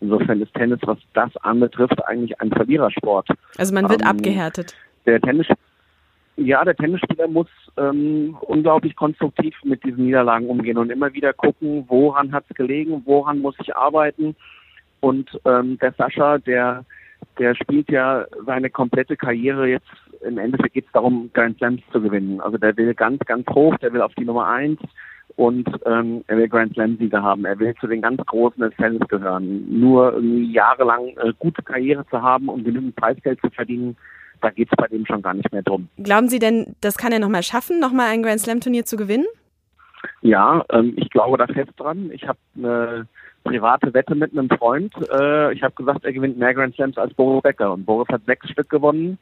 Insofern 0.00 0.40
ist 0.40 0.52
Tennis, 0.54 0.80
was 0.82 0.98
das 1.14 1.36
anbetrifft, 1.36 2.04
eigentlich 2.04 2.40
ein 2.40 2.50
Verlierersport. 2.50 3.28
Also 3.56 3.74
man 3.74 3.88
wird 3.88 4.02
ähm, 4.02 4.08
abgehärtet. 4.08 4.74
Der 5.06 5.20
Tennis, 5.20 5.46
ja, 6.34 6.64
der 6.64 6.74
Tennisspieler 6.74 7.28
muss 7.28 7.46
ähm, 7.76 8.36
unglaublich 8.40 8.96
konstruktiv 8.96 9.54
mit 9.62 9.84
diesen 9.84 10.06
Niederlagen 10.06 10.48
umgehen 10.48 10.78
und 10.78 10.90
immer 10.90 11.12
wieder 11.14 11.32
gucken, 11.32 11.84
woran 11.86 12.32
hat 12.32 12.46
es 12.48 12.56
gelegen, 12.56 13.02
woran 13.04 13.38
muss 13.38 13.54
ich 13.60 13.76
arbeiten. 13.76 14.34
Und 14.98 15.30
ähm, 15.44 15.78
der 15.78 15.92
Sascha, 15.92 16.38
der 16.38 16.84
der 17.38 17.54
spielt 17.54 17.90
ja 17.90 18.26
seine 18.46 18.70
komplette 18.70 19.16
Karriere 19.16 19.68
jetzt, 19.68 19.88
im 20.22 20.38
Endeffekt 20.38 20.74
geht 20.74 20.86
es 20.86 20.92
darum, 20.92 21.30
Grand 21.32 21.56
Slams 21.58 21.82
zu 21.92 22.00
gewinnen. 22.00 22.40
Also 22.40 22.58
der 22.58 22.76
will 22.76 22.94
ganz, 22.94 23.20
ganz 23.24 23.46
hoch, 23.48 23.76
der 23.78 23.92
will 23.92 24.02
auf 24.02 24.14
die 24.14 24.24
Nummer 24.24 24.46
eins 24.46 24.80
und 25.36 25.66
ähm, 25.86 26.22
er 26.26 26.36
will 26.36 26.48
Grand 26.48 26.74
Slam-Sieger 26.74 27.22
haben. 27.22 27.44
Er 27.44 27.58
will 27.58 27.74
zu 27.80 27.86
den 27.86 28.02
ganz 28.02 28.20
Großen 28.26 28.60
des 28.60 28.74
Tennis 28.76 29.06
gehören. 29.08 29.80
Nur 29.80 30.12
irgendwie 30.12 30.52
jahrelang 30.52 31.16
äh, 31.16 31.32
gute 31.38 31.62
Karriere 31.62 32.04
zu 32.10 32.20
haben 32.20 32.48
und 32.48 32.64
genügend 32.64 32.96
Preisgeld 32.96 33.40
zu 33.40 33.50
verdienen, 33.50 33.96
da 34.42 34.50
geht 34.50 34.68
es 34.70 34.76
bei 34.76 34.86
dem 34.88 35.06
schon 35.06 35.22
gar 35.22 35.34
nicht 35.34 35.52
mehr 35.52 35.62
drum. 35.62 35.88
Glauben 35.98 36.28
Sie 36.28 36.38
denn, 36.38 36.74
das 36.80 36.96
kann 36.96 37.12
er 37.12 37.18
nochmal 37.18 37.42
schaffen, 37.42 37.78
nochmal 37.80 38.08
ein 38.08 38.22
Grand 38.22 38.40
Slam-Turnier 38.40 38.84
zu 38.84 38.96
gewinnen? 38.96 39.26
Ja, 40.22 40.64
ähm, 40.70 40.94
ich 40.96 41.10
glaube 41.10 41.38
da 41.38 41.46
fest 41.46 41.72
dran. 41.76 42.10
Ich 42.12 42.26
habe 42.26 42.38
eine 42.56 43.06
private 43.44 43.92
Wette 43.94 44.14
mit 44.14 44.32
einem 44.32 44.48
Freund. 44.48 44.92
Äh, 45.12 45.52
ich 45.52 45.62
habe 45.62 45.74
gesagt, 45.74 46.04
er 46.04 46.12
gewinnt 46.12 46.38
mehr 46.38 46.54
Grand 46.54 46.74
Slams 46.74 46.96
als 46.98 47.14
Boris 47.14 47.42
Becker 47.42 47.72
und 47.72 47.84
Boris 47.84 48.08
hat 48.08 48.22
sechs 48.26 48.48
Stück 48.50 48.68
gewonnen. 48.68 49.18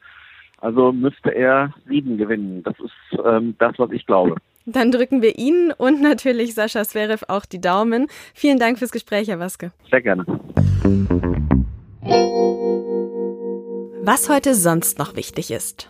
Also 0.61 0.91
müsste 0.91 1.29
er 1.29 1.73
sieben 1.87 2.17
gewinnen. 2.17 2.63
Das 2.63 2.75
ist 2.79 3.19
ähm, 3.25 3.55
das, 3.59 3.73
was 3.77 3.91
ich 3.91 4.05
glaube. 4.05 4.35
Dann 4.65 4.91
drücken 4.91 5.21
wir 5.21 5.37
Ihnen 5.37 5.71
und 5.71 6.01
natürlich 6.01 6.53
Sascha 6.53 6.83
Zverev 6.83 7.25
auch 7.27 7.45
die 7.45 7.61
Daumen. 7.61 8.07
Vielen 8.33 8.59
Dank 8.59 8.77
fürs 8.77 8.91
Gespräch, 8.91 9.29
Herr 9.29 9.39
Waske. 9.39 9.71
Sehr 9.89 10.01
gerne. 10.01 10.25
Was 14.03 14.29
heute 14.29 14.53
sonst 14.53 14.99
noch 14.99 15.15
wichtig 15.15 15.51
ist. 15.51 15.89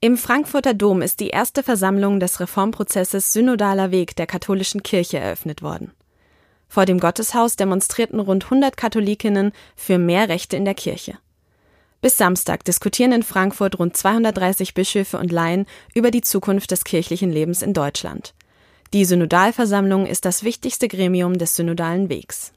Im 0.00 0.16
Frankfurter 0.16 0.72
Dom 0.72 1.02
ist 1.02 1.20
die 1.20 1.28
erste 1.28 1.62
Versammlung 1.62 2.20
des 2.20 2.40
Reformprozesses 2.40 3.34
Synodaler 3.34 3.90
Weg 3.90 4.16
der 4.16 4.26
katholischen 4.26 4.82
Kirche 4.82 5.18
eröffnet 5.18 5.62
worden. 5.62 5.92
Vor 6.70 6.86
dem 6.86 7.00
Gotteshaus 7.00 7.56
demonstrierten 7.56 8.20
rund 8.20 8.44
100 8.44 8.76
Katholikinnen 8.76 9.50
für 9.74 9.98
mehr 9.98 10.28
Rechte 10.28 10.56
in 10.56 10.64
der 10.64 10.74
Kirche. 10.74 11.18
Bis 12.00 12.16
Samstag 12.16 12.64
diskutieren 12.64 13.10
in 13.10 13.24
Frankfurt 13.24 13.80
rund 13.80 13.96
230 13.96 14.72
Bischöfe 14.72 15.18
und 15.18 15.32
Laien 15.32 15.66
über 15.94 16.12
die 16.12 16.22
Zukunft 16.22 16.70
des 16.70 16.84
kirchlichen 16.84 17.32
Lebens 17.32 17.62
in 17.62 17.74
Deutschland. 17.74 18.34
Die 18.92 19.04
Synodalversammlung 19.04 20.06
ist 20.06 20.24
das 20.24 20.44
wichtigste 20.44 20.86
Gremium 20.86 21.38
des 21.38 21.56
synodalen 21.56 22.08
Wegs. 22.08 22.52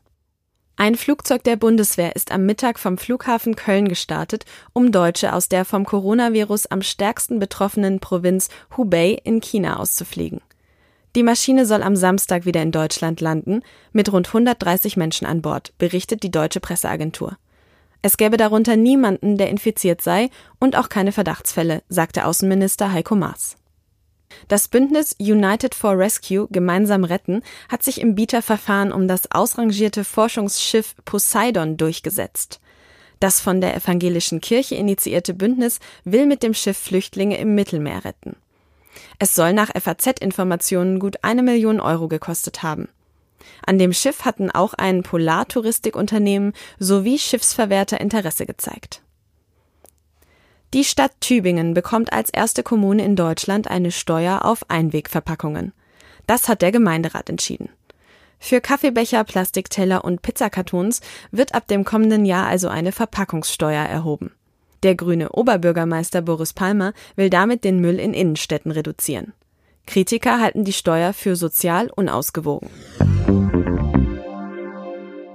Ein 0.76 0.96
Flugzeug 0.96 1.44
der 1.44 1.56
Bundeswehr 1.56 2.16
ist 2.16 2.32
am 2.32 2.46
Mittag 2.46 2.78
vom 2.78 3.00
Flughafen 3.00 3.56
Köln 3.56 3.88
gestartet, 3.88 4.46
um 4.74 4.92
Deutsche 4.92 5.34
aus 5.34 5.50
der 5.50 5.66
vom 5.66 5.86
Coronavirus 5.86 6.68
am 6.68 6.84
stärksten 6.84 7.40
betroffenen 7.40 8.00
Provinz 8.00 8.50
Hubei 8.78 9.20
in 9.24 9.42
China 9.42 9.78
auszufliegen. 9.78 10.42
Die 11.16 11.24
Maschine 11.24 11.68
soll 11.68 11.84
am 11.84 11.96
Samstag 11.96 12.46
wieder 12.46 12.62
in 12.64 12.72
Deutschland 12.72 13.22
landen, 13.22 13.62
mit 13.92 14.12
rund 14.12 14.28
130 14.28 14.98
Menschen 14.98 15.28
an 15.28 15.44
Bord, 15.44 15.74
berichtet 15.78 16.24
die 16.24 16.32
deutsche 16.32 16.60
Presseagentur. 16.60 17.38
Es 18.02 18.18
gäbe 18.18 18.36
darunter 18.36 18.76
niemanden, 18.76 19.38
der 19.38 19.50
infiziert 19.50 20.02
sei 20.02 20.30
und 20.60 20.76
auch 20.76 20.90
keine 20.90 21.12
Verdachtsfälle, 21.12 21.84
sagte 21.88 22.26
Außenminister 22.26 22.92
Heiko 22.92 23.16
Maas. 23.16 23.58
Das 24.48 24.68
Bündnis 24.68 25.16
United 25.20 25.76
for 25.76 25.98
Rescue 25.98 26.48
Gemeinsam 26.50 27.04
retten 27.04 27.44
hat 27.70 27.84
sich 27.84 28.02
im 28.02 28.16
Bieterverfahren 28.16 28.92
um 28.92 29.08
das 29.08 29.32
ausrangierte 29.32 30.04
Forschungsschiff 30.04 30.96
Poseidon 31.06 31.78
durchgesetzt. 31.78 32.60
Das 33.20 33.40
von 33.40 33.62
der 33.62 33.76
evangelischen 33.76 34.42
Kirche 34.42 34.76
initiierte 34.76 35.34
Bündnis 35.34 35.80
will 36.04 36.26
mit 36.26 36.44
dem 36.44 36.56
Schiff 36.56 36.78
Flüchtlinge 36.78 37.38
im 37.38 37.56
Mittelmeer 37.56 38.04
retten. 38.04 38.36
Es 39.20 39.36
soll 39.36 39.54
nach 39.54 39.70
FAZ-Informationen 39.74 41.00
gut 41.00 41.18
eine 41.24 41.44
Million 41.44 41.80
Euro 41.80 42.08
gekostet 42.08 42.64
haben. 42.64 42.90
An 43.66 43.78
dem 43.78 43.94
Schiff 43.94 44.26
hatten 44.26 44.52
auch 44.52 44.74
ein 44.74 45.04
Polartouristikunternehmen 45.04 46.54
sowie 46.80 47.20
Schiffsverwerter 47.20 48.00
Interesse 48.00 48.46
gezeigt. 48.46 49.02
Die 50.74 50.84
Stadt 50.84 51.12
Tübingen 51.22 51.74
bekommt 51.74 52.12
als 52.12 52.32
erste 52.32 52.64
Kommune 52.64 53.06
in 53.06 53.16
Deutschland 53.16 53.70
eine 53.70 53.92
Steuer 53.92 54.44
auf 54.44 54.70
Einwegverpackungen. 54.70 55.72
Das 56.26 56.48
hat 56.48 56.62
der 56.62 56.72
Gemeinderat 56.72 57.30
entschieden. 57.30 57.70
Für 58.40 58.60
Kaffeebecher, 58.60 59.24
Plastikteller 59.24 60.04
und 60.04 60.22
Pizzakartons 60.22 61.02
wird 61.32 61.54
ab 61.54 61.68
dem 61.68 61.86
kommenden 61.86 62.26
Jahr 62.26 62.48
also 62.48 62.70
eine 62.70 62.92
Verpackungssteuer 62.92 63.86
erhoben. 63.86 64.32
Der 64.84 64.96
grüne 64.96 65.30
Oberbürgermeister 65.30 66.22
Boris 66.22 66.54
Palmer 66.54 66.94
will 67.16 67.30
damit 67.30 67.64
den 67.64 67.80
Müll 67.80 68.00
in 68.00 68.14
Innenstädten 68.14 68.72
reduzieren. 68.72 69.34
Kritiker 69.88 70.40
halten 70.40 70.66
die 70.66 70.74
Steuer 70.74 71.14
für 71.14 71.36
sozial 71.36 71.90
unausgewogen. 71.90 72.70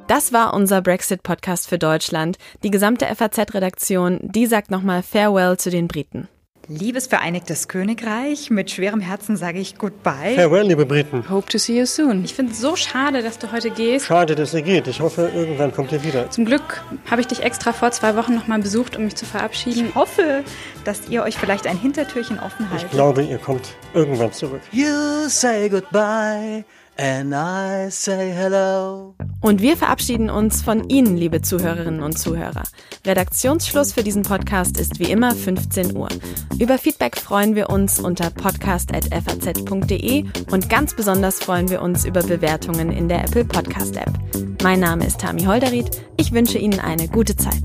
Das 0.06 0.32
war 0.32 0.54
unser 0.54 0.80
Brexit-Podcast 0.80 1.68
für 1.68 1.78
Deutschland. 1.78 2.38
Die 2.62 2.70
gesamte 2.70 3.06
FAZ-Redaktion, 3.06 4.20
die 4.22 4.46
sagt 4.46 4.70
nochmal 4.70 5.02
Farewell 5.02 5.58
zu 5.58 5.70
den 5.70 5.88
Briten. 5.88 6.28
Liebes 6.70 7.06
Vereinigtes 7.06 7.66
Königreich, 7.66 8.50
mit 8.50 8.70
schwerem 8.70 9.00
Herzen 9.00 9.38
sage 9.38 9.58
ich 9.58 9.78
Goodbye. 9.78 10.34
Farewell, 10.36 10.66
liebe 10.66 10.84
Briten. 10.84 11.24
Hope 11.30 11.48
to 11.48 11.56
see 11.56 11.78
you 11.78 11.86
soon. 11.86 12.22
Ich 12.26 12.34
finde 12.34 12.52
es 12.52 12.60
so 12.60 12.76
schade, 12.76 13.22
dass 13.22 13.38
du 13.38 13.50
heute 13.52 13.70
gehst. 13.70 14.04
Schade, 14.04 14.34
dass 14.34 14.52
ihr 14.52 14.60
geht. 14.60 14.86
Ich 14.86 15.00
hoffe, 15.00 15.30
irgendwann 15.34 15.72
kommt 15.72 15.92
ihr 15.92 16.04
wieder. 16.04 16.30
Zum 16.30 16.44
Glück 16.44 16.84
habe 17.10 17.22
ich 17.22 17.26
dich 17.26 17.42
extra 17.42 17.72
vor 17.72 17.90
zwei 17.92 18.16
Wochen 18.16 18.34
nochmal 18.34 18.58
besucht, 18.58 18.98
um 18.98 19.04
mich 19.04 19.16
zu 19.16 19.24
verabschieden. 19.24 19.88
Ich 19.88 19.94
hoffe, 19.94 20.44
dass 20.84 21.08
ihr 21.08 21.22
euch 21.22 21.38
vielleicht 21.38 21.66
ein 21.66 21.78
Hintertürchen 21.78 22.38
offen 22.38 22.68
haltet. 22.68 22.88
Ich 22.88 22.90
glaube, 22.90 23.22
ihr 23.22 23.38
kommt 23.38 23.70
irgendwann 23.94 24.34
zurück. 24.34 24.60
You 24.70 25.26
say 25.28 25.70
goodbye. 25.70 26.66
And 27.00 27.32
I 27.32 27.90
say 27.90 28.32
hello. 28.32 29.14
Und 29.40 29.62
wir 29.62 29.76
verabschieden 29.76 30.30
uns 30.30 30.62
von 30.62 30.88
Ihnen, 30.88 31.16
liebe 31.16 31.40
Zuhörerinnen 31.42 32.02
und 32.02 32.18
Zuhörer. 32.18 32.64
Redaktionsschluss 33.06 33.92
für 33.92 34.02
diesen 34.02 34.24
Podcast 34.24 34.80
ist 34.80 34.98
wie 34.98 35.12
immer 35.12 35.32
15 35.32 35.96
Uhr. 35.96 36.08
Über 36.58 36.76
Feedback 36.76 37.16
freuen 37.16 37.54
wir 37.54 37.70
uns 37.70 38.00
unter 38.00 38.30
podcast.faz.de 38.30 40.24
und 40.50 40.68
ganz 40.68 40.96
besonders 40.96 41.38
freuen 41.38 41.70
wir 41.70 41.82
uns 41.82 42.04
über 42.04 42.24
Bewertungen 42.24 42.90
in 42.90 43.08
der 43.08 43.20
Apple 43.20 43.44
Podcast 43.44 43.96
App. 43.96 44.12
Mein 44.64 44.80
Name 44.80 45.06
ist 45.06 45.20
Tami 45.20 45.44
Holderried. 45.44 46.02
Ich 46.16 46.32
wünsche 46.32 46.58
Ihnen 46.58 46.80
eine 46.80 47.06
gute 47.06 47.36
Zeit. 47.36 47.62